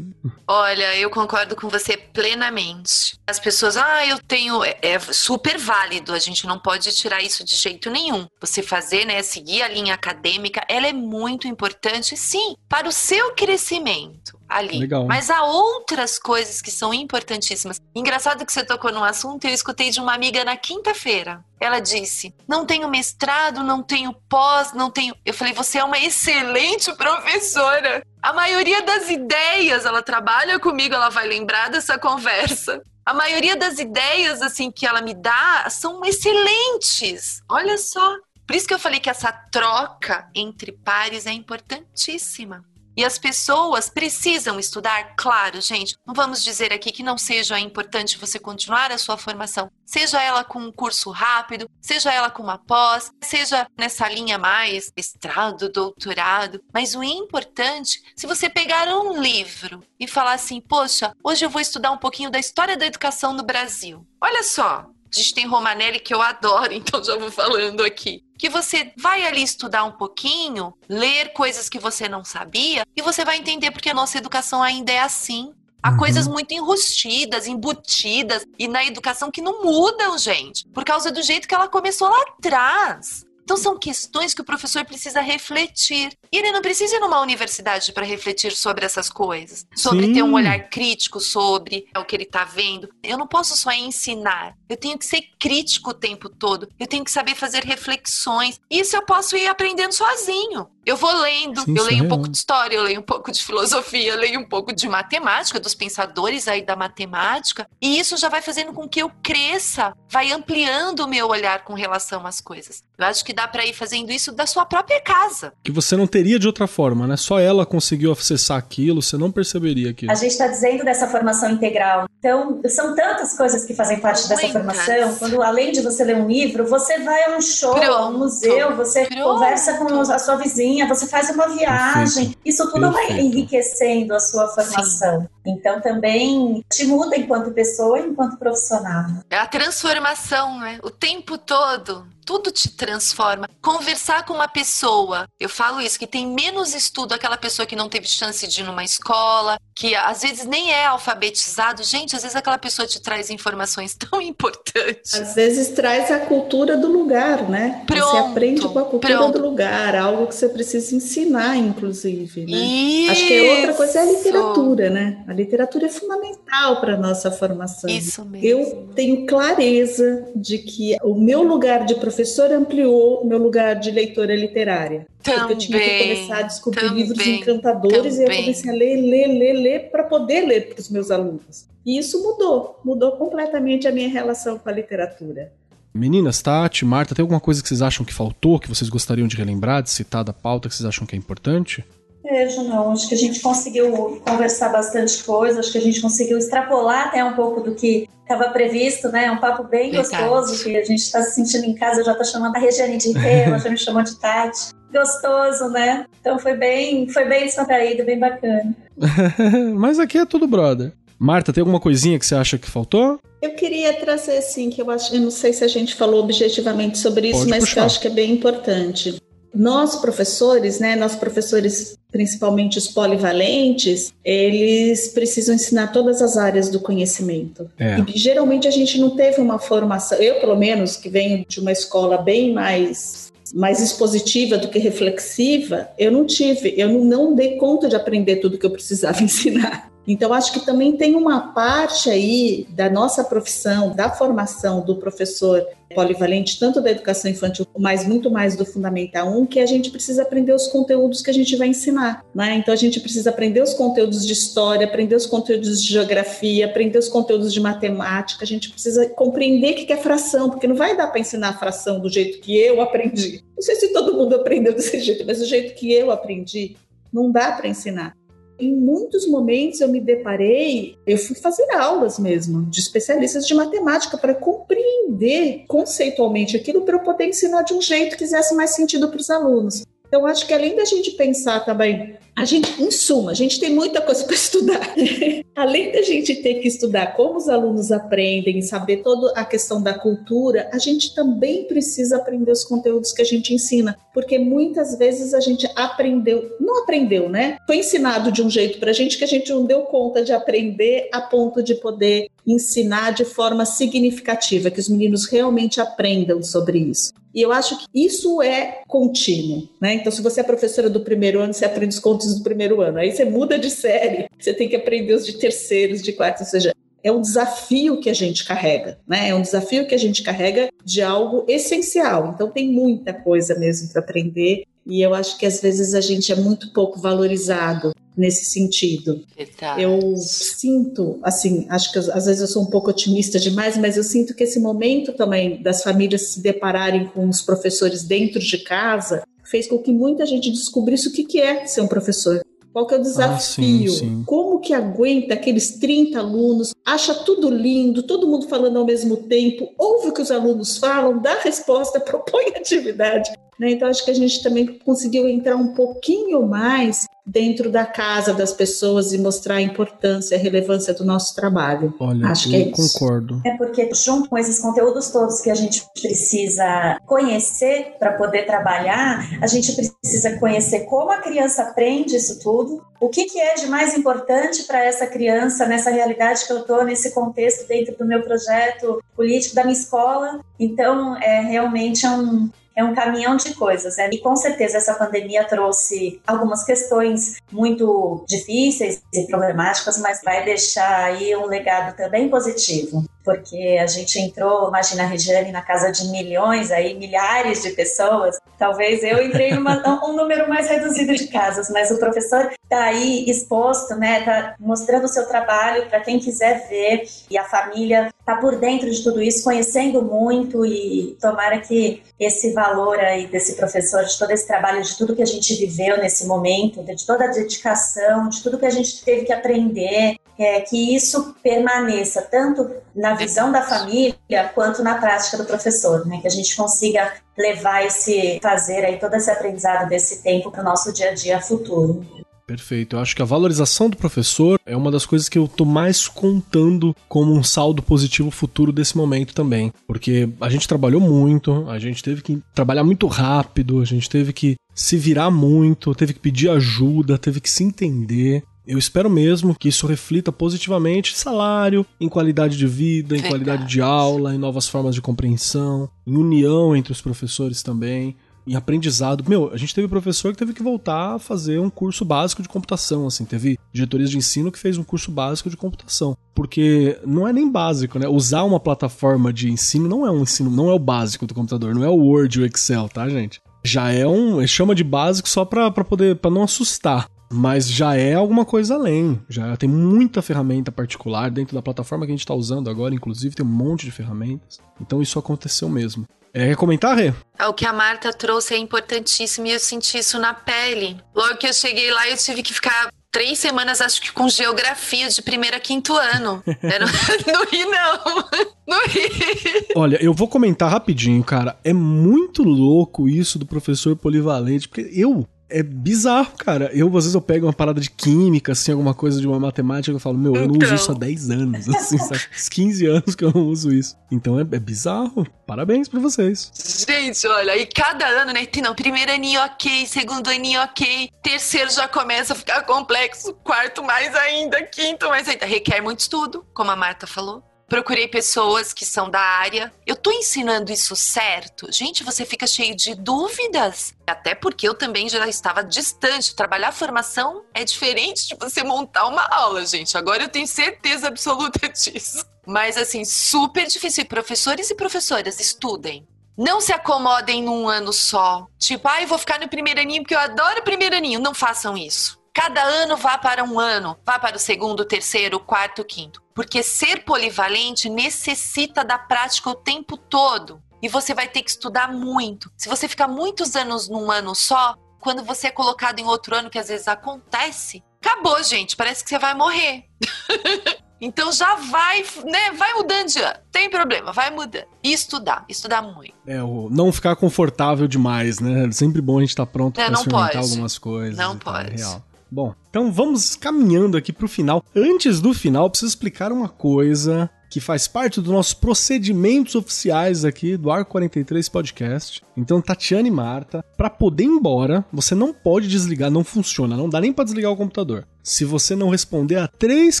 [0.46, 3.18] Olha, eu concordo com você plenamente.
[3.26, 4.62] As pessoas, ah, eu tenho.
[4.64, 8.26] É, é, super válido, a gente não pode tirar isso de jeito nenhum.
[8.40, 13.32] Você fazer, né, seguir a linha acadêmica, ela é muito importante, sim, para o seu
[13.34, 14.78] crescimento ali.
[14.78, 15.06] Legal.
[15.06, 17.80] Mas há outras coisas que são importantíssimas.
[17.94, 21.44] Engraçado que você tocou num assunto, eu escutei de uma amiga na quinta-feira.
[21.58, 25.14] Ela disse: "Não tenho mestrado, não tenho pós, não tenho".
[25.24, 28.02] Eu falei: "Você é uma excelente professora.
[28.22, 32.82] A maioria das ideias, ela trabalha comigo, ela vai lembrar dessa conversa.
[33.04, 37.40] A maioria das ideias assim que ela me dá são excelentes.
[37.48, 38.16] Olha só.
[38.46, 42.64] Por isso que eu falei que essa troca entre pares é importantíssima.
[42.96, 45.96] E as pessoas precisam estudar, claro, gente.
[46.06, 50.42] Não vamos dizer aqui que não seja importante você continuar a sua formação, seja ela
[50.42, 56.60] com um curso rápido, seja ela com uma pós, seja nessa linha mais mestrado, doutorado.
[56.72, 61.60] Mas o importante, se você pegar um livro e falar assim, poxa, hoje eu vou
[61.60, 64.06] estudar um pouquinho da história da educação no Brasil.
[64.20, 64.86] Olha só,
[65.34, 68.22] tem Romanelli que eu adoro, então já vou falando aqui.
[68.38, 73.24] Que você vai ali estudar um pouquinho, ler coisas que você não sabia, e você
[73.24, 75.52] vai entender porque a nossa educação ainda é assim.
[75.82, 75.98] Há uhum.
[75.98, 81.46] coisas muito enrustidas, embutidas, e na educação que não mudam, gente, por causa do jeito
[81.46, 83.24] que ela começou lá atrás.
[83.46, 86.10] Então, são questões que o professor precisa refletir.
[86.32, 90.14] E ele não precisa ir numa universidade para refletir sobre essas coisas, sobre Sim.
[90.14, 92.88] ter um olhar crítico sobre o que ele está vendo.
[93.04, 97.04] Eu não posso só ensinar, eu tenho que ser crítico o tempo todo, eu tenho
[97.04, 98.60] que saber fazer reflexões.
[98.68, 100.68] Isso eu posso ir aprendendo sozinho.
[100.86, 103.42] Eu vou lendo, Sim, eu leio um pouco de história, eu leio um pouco de
[103.42, 108.28] filosofia, eu leio um pouco de matemática, dos pensadores aí da matemática, e isso já
[108.28, 112.84] vai fazendo com que eu cresça, vai ampliando o meu olhar com relação às coisas.
[112.96, 115.52] Eu acho que dá para ir fazendo isso da sua própria casa.
[115.64, 117.16] Que você não teria de outra forma, né?
[117.16, 120.12] Só ela conseguiu acessar aquilo, você não perceberia aquilo.
[120.12, 122.08] A gente está dizendo dessa formação integral.
[122.20, 124.38] Então, são tantas coisas que fazem parte Muitas.
[124.38, 125.16] dessa formação.
[125.18, 127.92] Quando, além de você ler um livro, você vai a um show, Pronto.
[127.92, 129.22] a um museu, você Pronto.
[129.22, 132.26] conversa com a sua vizinha você faz uma viagem.
[132.26, 132.38] Perfeito.
[132.44, 133.12] Isso tudo Perfeito.
[133.12, 135.22] vai enriquecendo a sua formação.
[135.22, 135.28] Sim.
[135.46, 139.06] Então também te muda enquanto pessoa e enquanto profissional.
[139.30, 140.78] É a transformação, né?
[140.82, 143.48] O tempo todo tudo te transforma.
[143.62, 147.88] Conversar com uma pessoa, eu falo isso, que tem menos estudo aquela pessoa que não
[147.88, 151.84] teve chance de ir numa escola, que às vezes nem é alfabetizado.
[151.84, 155.14] Gente, às vezes aquela pessoa te traz informações tão importantes.
[155.14, 157.84] Às vezes traz a cultura do lugar, né?
[157.86, 159.38] Pronto, você aprende com a cultura pronto.
[159.38, 162.44] do lugar, algo que você precisa ensinar, inclusive.
[162.44, 162.56] Né?
[162.56, 163.12] Isso.
[163.12, 165.24] Acho que é outra coisa é a literatura, né?
[165.28, 167.88] A literatura é fundamental para a nossa formação.
[167.88, 168.44] Isso mesmo.
[168.44, 173.90] Eu tenho clareza de que o meu lugar de professor professor ampliou meu lugar de
[173.90, 175.06] leitora literária.
[175.22, 178.30] Também, porque eu tinha que começar a descobrir também, livros encantadores também.
[178.30, 181.66] e eu comecei a ler, ler, ler, ler para poder ler para os meus alunos.
[181.84, 185.52] E isso mudou, mudou completamente a minha relação com a literatura.
[185.92, 189.36] Meninas, Tati, Marta, tem alguma coisa que vocês acham que faltou, que vocês gostariam de
[189.36, 191.84] relembrar, de citar da pauta, que vocês acham que é importante?
[192.28, 192.92] Vejo, não.
[192.92, 197.24] Acho que a gente conseguiu conversar bastante coisa, acho que a gente conseguiu extrapolar até
[197.24, 199.26] um pouco do que estava previsto, né?
[199.26, 200.24] É um papo bem Verdade.
[200.24, 202.98] gostoso, que a gente está se sentindo em casa, eu já estou chamando a Regiane
[202.98, 204.74] de Rê, ela já me chamou de Tati.
[204.92, 206.06] Gostoso, né?
[206.20, 208.74] Então foi bem, foi bem descontraído, bem bacana.
[209.76, 210.92] Mas aqui é tudo brother.
[211.18, 213.18] Marta, tem alguma coisinha que você acha que faltou?
[213.40, 216.98] Eu queria trazer assim, que eu acho, eu não sei se a gente falou objetivamente
[216.98, 217.74] sobre isso, Pode mas puxar.
[217.74, 219.16] que eu acho que é bem importante.
[219.54, 226.80] Nós professores, né, nós professores, principalmente os polivalentes, eles precisam ensinar todas as áreas do
[226.80, 227.70] conhecimento.
[227.78, 227.98] É.
[228.06, 231.72] E geralmente a gente não teve uma formação, eu pelo menos, que venho de uma
[231.72, 237.56] escola bem mais mais expositiva do que reflexiva, eu não tive, eu não, não dei
[237.56, 239.88] conta de aprender tudo que eu precisava ensinar.
[240.06, 245.66] Então, acho que também tem uma parte aí da nossa profissão, da formação do professor
[245.94, 250.22] polivalente, tanto da educação infantil, mas muito mais do Fundamental 1, que a gente precisa
[250.22, 252.24] aprender os conteúdos que a gente vai ensinar.
[252.34, 252.56] Né?
[252.56, 256.98] Então, a gente precisa aprender os conteúdos de história, aprender os conteúdos de geografia, aprender
[256.98, 260.96] os conteúdos de matemática, a gente precisa compreender o que é fração, porque não vai
[260.96, 263.42] dar para ensinar a fração do jeito que eu aprendi.
[263.54, 266.76] Não sei se todo mundo aprendeu desse jeito, mas do jeito que eu aprendi,
[267.12, 268.14] não dá para ensinar.
[268.58, 274.16] Em muitos momentos eu me deparei, eu fui fazer aulas mesmo de especialistas de matemática
[274.16, 279.08] para compreender conceitualmente aquilo para eu poder ensinar de um jeito que fizesse mais sentido
[279.08, 279.84] para os alunos.
[280.08, 283.74] Então, acho que além da gente pensar também, a gente, em suma, a gente tem
[283.74, 284.94] muita coisa para estudar.
[285.56, 289.94] além da gente ter que estudar como os alunos aprendem, saber toda a questão da
[289.94, 295.32] cultura, a gente também precisa aprender os conteúdos que a gente ensina, porque muitas vezes
[295.32, 297.56] a gente aprendeu, não aprendeu, né?
[297.66, 300.32] Foi ensinado de um jeito para a gente que a gente não deu conta de
[300.32, 306.78] aprender a ponto de poder ensinar de forma significativa, que os meninos realmente aprendam sobre
[306.78, 307.12] isso.
[307.34, 309.92] E eu acho que isso é contínuo, né?
[309.92, 312.98] Então, se você é professora do primeiro ano, você aprende os contos do primeiro ano.
[312.98, 316.46] Aí você muda de série, você tem que aprender os de terceiros, de quartos, ou
[316.48, 319.28] seja, é um desafio que a gente carrega, né?
[319.28, 322.32] É um desafio que a gente carrega de algo essencial.
[322.34, 326.32] Então tem muita coisa mesmo para aprender e eu acho que às vezes a gente
[326.32, 329.22] é muito pouco valorizado nesse sentido.
[329.36, 329.82] Verdade.
[329.82, 334.02] Eu sinto, assim, acho que às vezes eu sou um pouco otimista demais, mas eu
[334.02, 339.22] sinto que esse momento também das famílias se depararem com os professores dentro de casa
[339.48, 342.40] fez com que muita gente descobrisse o que, que é ser um professor.
[342.72, 343.34] Qual que é o desafio?
[343.34, 344.24] Ah, sim, sim.
[344.26, 349.72] Como que aguenta aqueles 30 alunos, acha tudo lindo, todo mundo falando ao mesmo tempo,
[349.78, 353.30] ouve o que os alunos falam, dá resposta, propõe atividade.
[353.58, 353.70] Né?
[353.70, 358.52] Então, acho que a gente também conseguiu entrar um pouquinho mais dentro da casa das
[358.52, 361.92] pessoas e mostrar a importância, a relevância do nosso trabalho.
[361.98, 363.42] Olha, Acho que é concordo.
[363.44, 369.28] É porque junto com esses conteúdos todos que a gente precisa conhecer para poder trabalhar,
[369.42, 373.66] a gente precisa conhecer como a criança aprende isso tudo, o que, que é de
[373.66, 378.22] mais importante para essa criança nessa realidade que eu estou, nesse contexto dentro do meu
[378.22, 380.40] projeto político da minha escola.
[380.58, 383.96] Então, é realmente um é um caminhão de coisas.
[383.96, 384.10] Né?
[384.12, 391.04] E com certeza essa pandemia trouxe algumas questões muito difíceis e problemáticas, mas vai deixar
[391.04, 396.06] aí um legado também positivo porque a gente entrou, imagina a Regiane, na casa de
[396.12, 398.38] milhões, aí milhares de pessoas.
[398.56, 403.28] Talvez eu entrei em um número mais reduzido de casas, mas o professor está aí
[403.28, 404.20] exposto, né?
[404.20, 408.90] Está mostrando o seu trabalho para quem quiser ver e a família está por dentro
[408.90, 414.32] de tudo isso, conhecendo muito e tomara que esse valor aí desse professor, de todo
[414.32, 418.42] esse trabalho, de tudo que a gente viveu nesse momento, de toda a dedicação, de
[418.42, 423.62] tudo que a gente teve que aprender, é, que isso permaneça tanto na visão da
[423.62, 424.16] família
[424.54, 426.18] quanto na prática do professor, né?
[426.20, 430.64] Que a gente consiga levar esse fazer aí todo esse aprendizado desse tempo para o
[430.64, 432.04] nosso dia a dia futuro.
[432.46, 432.94] Perfeito.
[432.94, 436.06] Eu acho que a valorização do professor é uma das coisas que eu tô mais
[436.06, 439.72] contando como um saldo positivo futuro desse momento também.
[439.86, 444.32] Porque a gente trabalhou muito, a gente teve que trabalhar muito rápido, a gente teve
[444.32, 448.44] que se virar muito, teve que pedir ajuda, teve que se entender.
[448.66, 453.66] Eu espero mesmo que isso reflita positivamente em salário, em qualidade de vida, em qualidade
[453.66, 458.16] de aula, em novas formas de compreensão, em união entre os professores também,
[458.46, 459.24] em aprendizado.
[459.28, 462.48] Meu, a gente teve professor que teve que voltar a fazer um curso básico de
[462.48, 467.26] computação, assim, teve diretorias de ensino que fez um curso básico de computação, porque não
[467.26, 468.08] é nem básico, né?
[468.08, 471.74] Usar uma plataforma de ensino não é um ensino, não é o básico do computador,
[471.74, 473.40] não é o Word e o Excel, tá, gente?
[473.66, 474.46] já é um.
[474.46, 476.16] chama de básico só para poder.
[476.16, 477.08] para não assustar.
[477.28, 479.20] Mas já é alguma coisa além.
[479.28, 483.34] Já tem muita ferramenta particular dentro da plataforma que a gente está usando agora, inclusive,
[483.34, 484.60] tem um monte de ferramentas.
[484.80, 486.06] Então isso aconteceu mesmo.
[486.36, 487.14] É, quer comentar, Rê?
[487.48, 490.98] O que a Marta trouxe é importantíssimo e eu senti isso na pele.
[491.14, 495.08] Logo que eu cheguei lá, eu tive que ficar três semanas, acho que com geografia
[495.08, 496.42] de primeiro a quinto ano.
[496.62, 496.84] Era,
[497.32, 498.28] não ri, não.
[498.68, 499.66] Não ri.
[499.74, 501.58] Olha, eu vou comentar rapidinho, cara.
[501.64, 506.70] É muito louco isso do professor polivalente, porque eu é bizarro, cara.
[506.72, 509.94] Eu, às vezes, eu pego uma parada de química, assim, alguma coisa de uma matemática,
[509.94, 511.38] eu falo, meu, eu não uso isso há 10 então.
[511.40, 512.20] anos, assim, sabe?
[512.50, 513.96] 15 anos que eu não uso isso.
[514.10, 515.26] Então é, é bizarro.
[515.46, 516.50] Parabéns pra vocês.
[516.88, 518.46] Gente, olha, e cada ano, né?
[518.62, 524.14] Não, primeiro aninho ok, segundo aninho ok, terceiro já começa a ficar complexo, quarto mais
[524.14, 525.46] ainda, quinto mais ainda.
[525.46, 529.72] Requer muito estudo, como a Marta falou procurei pessoas que são da área.
[529.86, 531.70] Eu tô ensinando isso certo?
[531.72, 533.94] Gente, você fica cheio de dúvidas.
[534.06, 536.34] Até porque eu também já estava distante.
[536.34, 539.96] Trabalhar formação é diferente de você montar uma aula, gente.
[539.96, 542.24] Agora eu tenho certeza absoluta disso.
[542.46, 544.06] Mas assim, super difícil.
[544.06, 546.06] Professores e professoras, estudem.
[546.36, 548.46] Não se acomodem num ano só.
[548.58, 551.18] Tipo, ai, ah, vou ficar no primeiro aninho porque eu adoro o primeiro aninho.
[551.18, 552.20] Não façam isso.
[552.36, 556.22] Cada ano vá para um ano, vá para o segundo, terceiro, quarto, quinto.
[556.34, 560.62] Porque ser polivalente necessita da prática o tempo todo.
[560.82, 562.52] E você vai ter que estudar muito.
[562.54, 566.50] Se você ficar muitos anos num ano só, quando você é colocado em outro ano,
[566.50, 568.76] que às vezes acontece, acabou, gente.
[568.76, 569.84] Parece que você vai morrer.
[571.00, 572.52] Então já vai, né?
[572.56, 573.38] Vai mudando de ano.
[573.52, 574.66] Tem problema, vai mudando.
[574.82, 576.14] E estudar, estudar muito.
[576.26, 578.66] É, o não ficar confortável demais, né?
[578.66, 580.38] É sempre bom a gente estar tá pronto para experimentar pode.
[580.38, 581.16] algumas coisas.
[581.16, 581.74] Não pode.
[581.74, 582.02] É real.
[582.30, 584.64] Bom, então vamos caminhando aqui pro final.
[584.74, 590.56] Antes do final, preciso explicar uma coisa que faz parte dos nossos procedimentos oficiais aqui
[590.56, 592.22] do Arco 43 Podcast.
[592.36, 596.88] Então, Tatiana e Marta, para poder ir embora, você não pode desligar, não funciona, não
[596.88, 598.06] dá nem para desligar o computador.
[598.22, 600.00] Se você não responder a três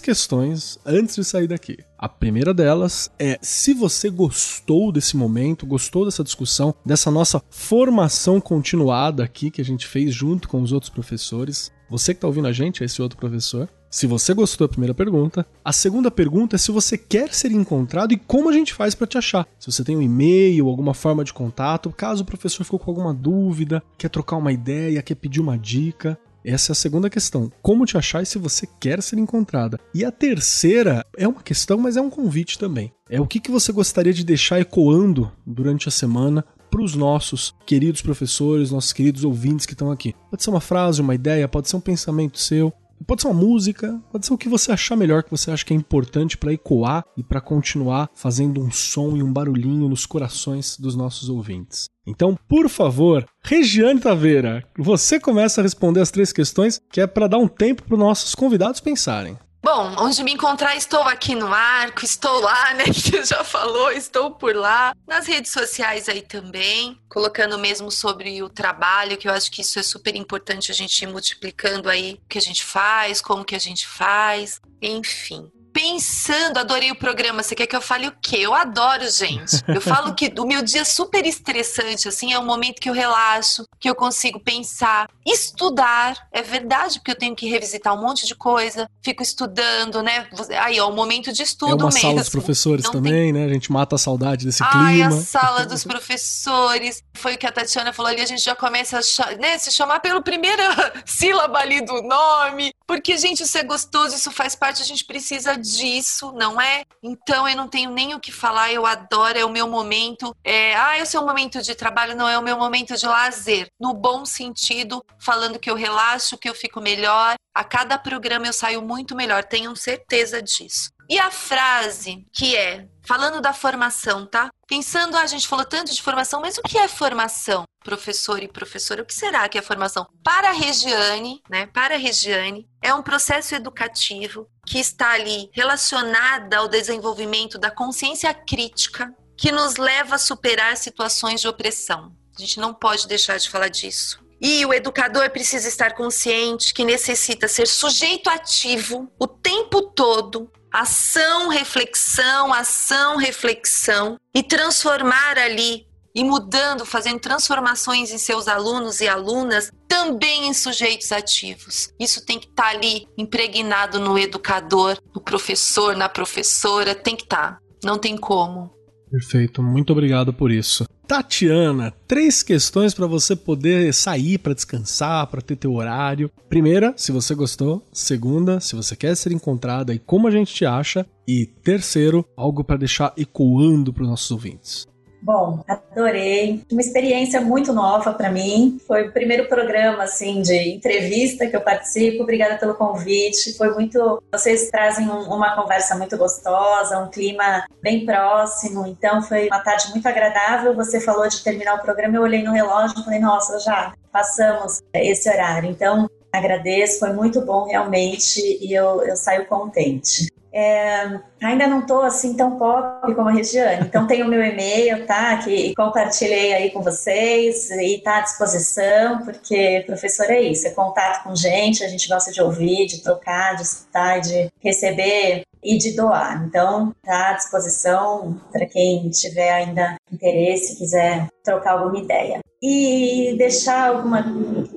[0.00, 1.78] questões antes de sair daqui.
[1.96, 8.40] A primeira delas é se você gostou desse momento, gostou dessa discussão, dessa nossa formação
[8.40, 11.70] continuada aqui que a gente fez junto com os outros professores.
[11.88, 13.68] Você que está ouvindo a gente, esse outro professor.
[13.88, 18.12] Se você gostou da primeira pergunta, a segunda pergunta é se você quer ser encontrado
[18.12, 19.46] e como a gente faz para te achar.
[19.58, 23.14] Se você tem um e-mail, alguma forma de contato, caso o professor ficou com alguma
[23.14, 26.18] dúvida, quer trocar uma ideia, quer pedir uma dica.
[26.44, 27.50] Essa é a segunda questão.
[27.62, 29.80] Como te achar e se você quer ser encontrada.
[29.94, 32.92] E a terceira é uma questão, mas é um convite também.
[33.08, 38.02] É o que você gostaria de deixar ecoando durante a semana para os nossos queridos
[38.02, 40.14] professores, nossos queridos ouvintes que estão aqui.
[40.30, 42.72] Pode ser uma frase, uma ideia, pode ser um pensamento seu,
[43.06, 45.72] pode ser uma música, pode ser o que você achar melhor, que você acha que
[45.72, 50.76] é importante para ecoar e para continuar fazendo um som e um barulhinho nos corações
[50.78, 51.88] dos nossos ouvintes.
[52.06, 57.26] Então, por favor, Regiane Taveira, você começa a responder as três questões, que é para
[57.26, 59.36] dar um tempo para os nossos convidados pensarem.
[59.62, 62.84] Bom, onde me encontrar, estou aqui no Arco, estou lá, né?
[62.86, 64.94] Você já falou, estou por lá.
[65.06, 69.78] Nas redes sociais aí também, colocando mesmo sobre o trabalho, que eu acho que isso
[69.78, 73.56] é super importante a gente ir multiplicando aí o que a gente faz, como que
[73.56, 77.42] a gente faz, enfim pensando, adorei o programa.
[77.42, 78.38] Você quer que eu fale o quê?
[78.38, 79.62] Eu adoro, gente.
[79.68, 83.66] Eu falo que o meu dia super estressante, assim, é um momento que eu relaxo,
[83.78, 86.16] que eu consigo pensar, estudar.
[86.32, 90.26] É verdade, porque eu tenho que revisitar um monte de coisa, fico estudando, né?
[90.62, 91.82] Aí, ó, o momento de estudo mesmo.
[91.82, 92.08] É uma mesmo.
[92.08, 93.32] sala dos professores Não também, tem...
[93.34, 93.44] né?
[93.44, 95.08] A gente mata a saudade desse Ai, clima.
[95.08, 97.02] a sala dos professores.
[97.14, 100.00] Foi o que a Tatiana falou ali, a gente já começa a né, se chamar
[100.00, 100.62] pelo primeiro
[101.04, 102.72] sílaba ali do nome.
[102.86, 106.84] Porque, gente, isso é gostoso, isso faz parte, a gente precisa disso, não é?
[107.02, 110.34] Então eu não tenho nem o que falar, eu adoro, é o meu momento.
[110.44, 113.68] É, ah, é o momento de trabalho, não é o meu momento de lazer.
[113.80, 117.34] No bom sentido, falando que eu relaxo, que eu fico melhor.
[117.54, 120.90] A cada programa eu saio muito melhor, tenham certeza disso.
[121.08, 124.50] E a frase que é, falando da formação, tá?
[124.66, 127.64] Pensando, ah, a gente falou tanto de formação, mas o que é formação?
[127.84, 130.06] Professor e professora, o que será que é formação?
[130.24, 131.66] Para a Regiane, né?
[131.66, 138.34] Para a Regiane, é um processo educativo que está ali relacionada ao desenvolvimento da consciência
[138.34, 142.12] crítica que nos leva a superar situações de opressão.
[142.36, 144.18] A gente não pode deixar de falar disso.
[144.40, 150.50] E o educador precisa estar consciente que necessita ser sujeito ativo o tempo todo
[150.80, 159.08] ação, reflexão, ação, reflexão e transformar ali e mudando, fazendo transformações em seus alunos e
[159.08, 161.92] alunas, também em sujeitos ativos.
[162.00, 167.24] Isso tem que estar tá ali impregnado no educador, no professor, na professora, tem que
[167.24, 167.52] estar.
[167.52, 167.58] Tá.
[167.84, 168.70] Não tem como.
[169.10, 170.85] Perfeito, muito obrigado por isso.
[171.06, 176.28] Tatiana, três questões para você poder sair para descansar, para ter teu horário.
[176.48, 177.86] Primeira, se você gostou.
[177.92, 181.06] Segunda, se você quer ser encontrada e como a gente te acha.
[181.26, 184.86] E terceiro, algo para deixar ecoando para os nossos ouvintes.
[185.22, 186.62] Bom, adorei.
[186.70, 188.78] Uma experiência muito nova para mim.
[188.86, 192.22] Foi o primeiro programa assim de entrevista que eu participo.
[192.22, 193.56] Obrigada pelo convite.
[193.56, 194.22] Foi muito.
[194.30, 198.86] Vocês trazem um, uma conversa muito gostosa, um clima bem próximo.
[198.86, 200.74] Então foi uma tarde muito agradável.
[200.74, 202.16] Você falou de terminar o programa.
[202.16, 205.70] Eu olhei no relógio e falei: Nossa, já passamos esse horário.
[205.70, 207.00] Então agradeço.
[207.00, 210.28] Foi muito bom realmente e eu, eu saio contente.
[210.58, 215.06] É, ainda não estou assim tão pop como a Regiane, então tem o meu e-mail,
[215.06, 215.36] tá?
[215.36, 221.24] Que compartilhei aí com vocês e está à disposição, porque professor é isso, é contato
[221.24, 225.96] com gente, a gente gosta de ouvir, de trocar, de escutar, de receber e de
[225.96, 226.44] doar.
[226.46, 233.88] Então, está à disposição para quem tiver ainda interesse, quiser trocar alguma ideia e deixar
[233.88, 234.24] alguma,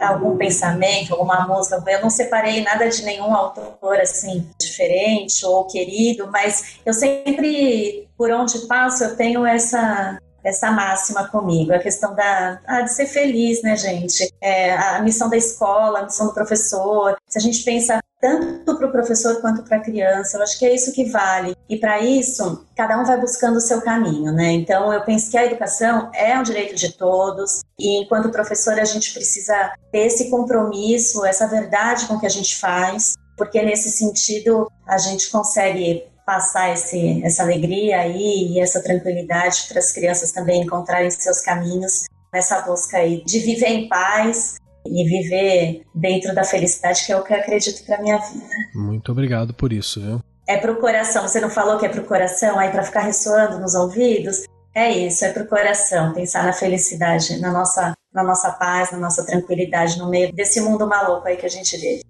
[0.02, 1.82] algum pensamento, alguma música.
[1.88, 8.32] Eu não separei nada de nenhum autor assim diferente ou querido, mas eu sempre, por
[8.32, 13.62] onde passo, eu tenho essa essa máxima comigo, a questão da ah, de ser feliz,
[13.62, 14.34] né, gente?
[14.42, 17.16] É, a missão da escola, a missão do professor.
[17.28, 20.38] Se a gente pensa tanto para o professor quanto para a criança.
[20.38, 21.56] Eu acho que é isso que vale.
[21.70, 24.52] E para isso, cada um vai buscando o seu caminho, né?
[24.52, 28.84] Então, eu penso que a educação é um direito de todos e enquanto professor a
[28.84, 33.90] gente precisa ter esse compromisso, essa verdade com o que a gente faz, porque nesse
[33.90, 40.32] sentido a gente consegue passar esse, essa alegria aí e essa tranquilidade para as crianças
[40.32, 46.44] também encontrarem seus caminhos nessa busca aí de viver em paz e viver dentro da
[46.44, 48.46] felicidade que é o que eu acredito para minha vida.
[48.76, 50.22] Muito obrigado por isso, viu?
[50.48, 51.28] É pro coração.
[51.28, 54.44] Você não falou que é pro coração aí para ficar ressoando nos ouvidos?
[54.76, 59.26] É isso, é pro coração, pensar na felicidade, na nossa, na nossa paz, na nossa
[59.26, 62.04] tranquilidade no meio desse mundo maluco aí que a gente vive.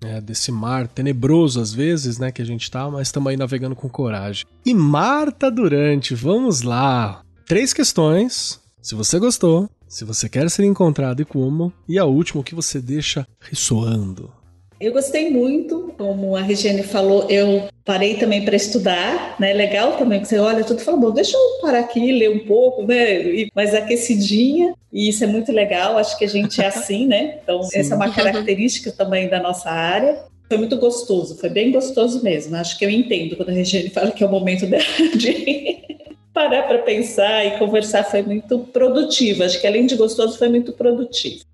[0.00, 3.74] É, desse mar tenebroso às vezes, né, que a gente tá, mas estamos aí navegando
[3.74, 4.46] com coragem.
[4.64, 7.22] E Marta Durante, vamos lá.
[7.46, 8.60] Três questões.
[8.80, 12.54] Se você gostou, se você quer ser encontrado e como, e a última, o que
[12.54, 14.32] você deixa ressoando.
[14.80, 19.52] Eu gostei muito, como a Regiane falou, eu parei também para estudar, né?
[19.52, 22.40] Legal também que você olha tudo e fala, bom, deixa eu parar aqui, ler um
[22.40, 23.20] pouco, né?
[23.22, 27.38] E mais aquecidinha, e isso é muito legal, acho que a gente é assim, né?
[27.42, 27.78] Então, Sim.
[27.78, 30.22] essa é uma característica também da nossa área.
[30.48, 32.54] Foi muito gostoso, foi bem gostoso mesmo.
[32.54, 34.64] Acho que eu entendo quando a Regiane fala que é o momento
[35.18, 35.78] de
[36.32, 39.42] parar para pensar e conversar foi muito produtivo.
[39.42, 41.47] Acho que além de gostoso, foi muito produtivo.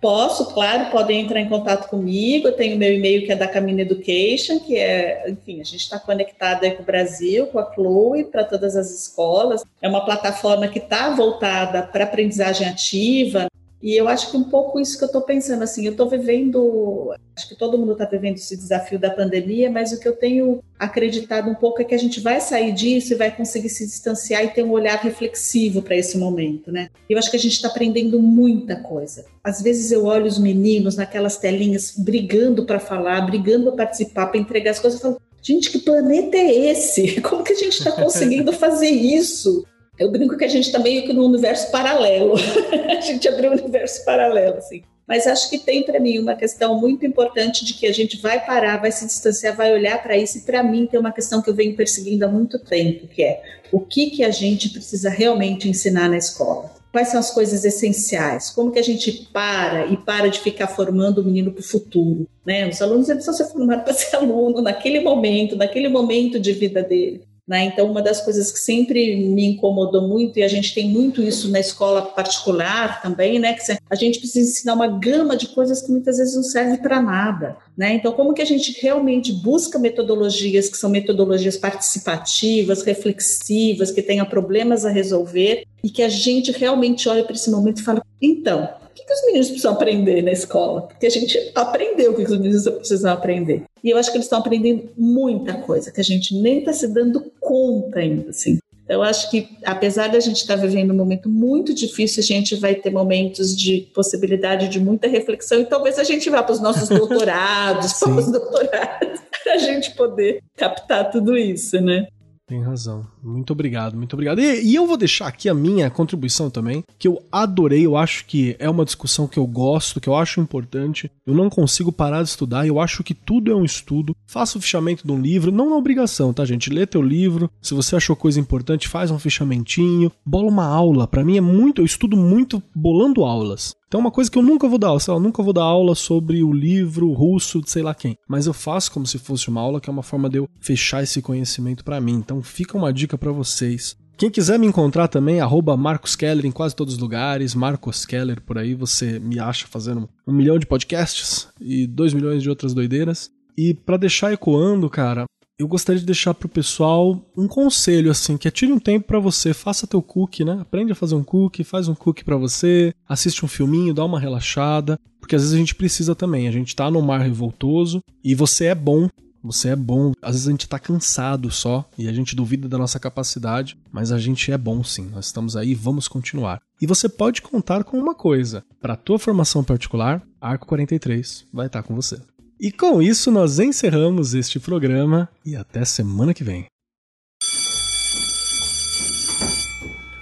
[0.00, 2.46] Posso, claro, podem entrar em contato comigo.
[2.46, 5.98] Eu tenho meu e-mail que é da Camino Education, que é, enfim, a gente está
[5.98, 9.64] conectado aí com o Brasil, com a Chloe, para todas as escolas.
[9.82, 13.48] É uma plataforma que está voltada para aprendizagem ativa,
[13.80, 17.14] e eu acho que um pouco isso que eu estou pensando, assim, eu estou vivendo,
[17.36, 20.60] acho que todo mundo está vivendo esse desafio da pandemia, mas o que eu tenho
[20.76, 24.44] acreditado um pouco é que a gente vai sair disso e vai conseguir se distanciar
[24.44, 26.88] e ter um olhar reflexivo para esse momento, né?
[27.08, 29.24] Eu acho que a gente está aprendendo muita coisa.
[29.44, 34.40] Às vezes eu olho os meninos naquelas telinhas brigando para falar, brigando para participar, para
[34.40, 37.20] entregar as coisas, eu falo, gente, que planeta é esse?
[37.22, 39.64] Como que a gente está conseguindo fazer isso?
[39.98, 42.34] Eu brinco que a gente está meio que num universo paralelo.
[42.96, 44.82] a gente abriu um universo paralelo, assim.
[45.08, 48.44] Mas acho que tem para mim uma questão muito importante de que a gente vai
[48.44, 50.36] parar, vai se distanciar, vai olhar para isso.
[50.38, 53.42] E para mim tem uma questão que eu venho perseguindo há muito tempo, que é
[53.72, 56.70] o que que a gente precisa realmente ensinar na escola.
[56.92, 58.50] Quais são as coisas essenciais?
[58.50, 62.26] Como que a gente para e para de ficar formando o menino para o futuro?
[62.46, 62.68] Né?
[62.68, 67.22] Os alunos precisam ser formados para ser aluno naquele momento, naquele momento de vida dele.
[67.48, 67.64] Né?
[67.64, 71.50] Então, uma das coisas que sempre me incomodou muito, e a gente tem muito isso
[71.50, 73.54] na escola particular também, né?
[73.54, 77.00] que a gente precisa ensinar uma gama de coisas que muitas vezes não servem para
[77.00, 77.56] nada.
[77.74, 77.94] Né?
[77.94, 84.26] Então, como que a gente realmente busca metodologias que são metodologias participativas, reflexivas, que tenham
[84.26, 88.68] problemas a resolver, e que a gente realmente olha para esse momento e fala: então,
[89.08, 90.82] que os meninos precisam aprender na escola?
[90.82, 93.64] Porque a gente aprendeu o que os meninos precisam aprender.
[93.82, 96.86] E eu acho que eles estão aprendendo muita coisa que a gente nem está se
[96.86, 98.58] dando conta ainda, assim.
[98.88, 102.56] Eu acho que, apesar da gente estar tá vivendo um momento muito difícil, a gente
[102.56, 106.60] vai ter momentos de possibilidade de muita reflexão e talvez a gente vá para os
[106.60, 112.08] nossos doutorados, para os doutorados, para a gente poder captar tudo isso, né?
[112.48, 113.06] Tem razão.
[113.22, 114.40] Muito obrigado, muito obrigado.
[114.40, 118.24] E, e, eu vou deixar aqui a minha contribuição também, que eu adorei, eu acho
[118.24, 121.12] que é uma discussão que eu gosto, que eu acho importante.
[121.26, 124.16] Eu não consigo parar de estudar, eu acho que tudo é um estudo.
[124.26, 126.70] Faça o fichamento de um livro, não é obrigação, tá, gente?
[126.70, 131.06] Lê teu livro, se você achou coisa importante, faz um fichamentinho, bola uma aula.
[131.06, 133.76] Para mim é muito, eu estudo muito bolando aulas.
[133.88, 135.94] Então, uma coisa que eu nunca vou dar, sei lá, eu nunca vou dar aula
[135.94, 139.62] sobre o livro russo de sei lá quem, mas eu faço como se fosse uma
[139.62, 142.12] aula, que é uma forma de eu fechar esse conhecimento para mim.
[142.12, 143.96] Então, fica uma dica para vocês.
[144.18, 148.42] Quem quiser me encontrar também, arroba Marcos Keller em quase todos os lugares, Marcos Keller
[148.42, 152.74] por aí, você me acha fazendo um milhão de podcasts e dois milhões de outras
[152.74, 153.30] doideiras.
[153.56, 155.24] E para deixar ecoando, cara,
[155.58, 159.18] eu gostaria de deixar pro pessoal um conselho assim, que é tire um tempo para
[159.18, 160.58] você, faça teu cookie, né?
[160.60, 164.20] Aprende a fazer um cookie, faz um cookie para você, assiste um filminho, dá uma
[164.20, 168.34] relaxada, porque às vezes a gente precisa também, a gente tá no mar revoltoso e
[168.34, 169.08] você é bom
[169.42, 170.12] você é bom.
[170.20, 174.12] Às vezes a gente tá cansado só e a gente duvida da nossa capacidade, mas
[174.12, 175.08] a gente é bom sim.
[175.08, 176.60] Nós estamos aí, vamos continuar.
[176.80, 181.82] E você pode contar com uma coisa: para tua formação particular, Arco 43 vai estar
[181.82, 182.20] com você.
[182.60, 186.66] E com isso nós encerramos este programa e até semana que vem.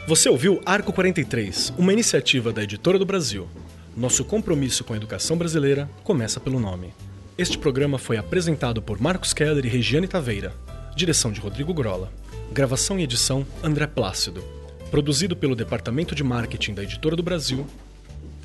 [0.07, 3.49] Você ouviu Arco 43, uma iniciativa da Editora do Brasil.
[3.97, 6.93] Nosso compromisso com a educação brasileira começa pelo nome.
[7.39, 10.55] Este programa foi apresentado por Marcos Keller e Regiane Taveira.
[10.95, 12.13] Direção de Rodrigo Grola.
[12.53, 14.45] Gravação e edição André Plácido.
[14.91, 17.67] Produzido pelo Departamento de Marketing da Editora do Brasil.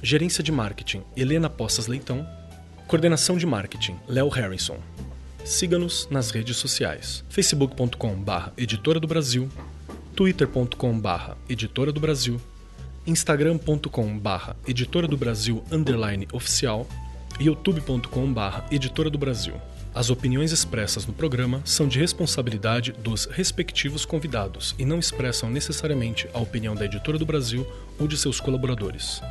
[0.01, 2.25] Gerência de Marketing Helena Poças Leitão.
[2.91, 4.77] Coordenação de Marketing Léo Harrison.
[5.45, 9.47] Siga-nos nas redes sociais: facebook.com/barra Editora do Brasil,
[10.13, 12.35] twitter.com/barra Editora do Brasil,
[13.07, 16.85] instagram.com/barra Editora do Brasil underline oficial
[17.39, 19.53] youtube.com/barra Editora do Brasil.
[19.95, 26.27] As opiniões expressas no programa são de responsabilidade dos respectivos convidados e não expressam necessariamente
[26.33, 27.65] a opinião da Editora do Brasil
[27.97, 29.21] ou de seus colaboradores.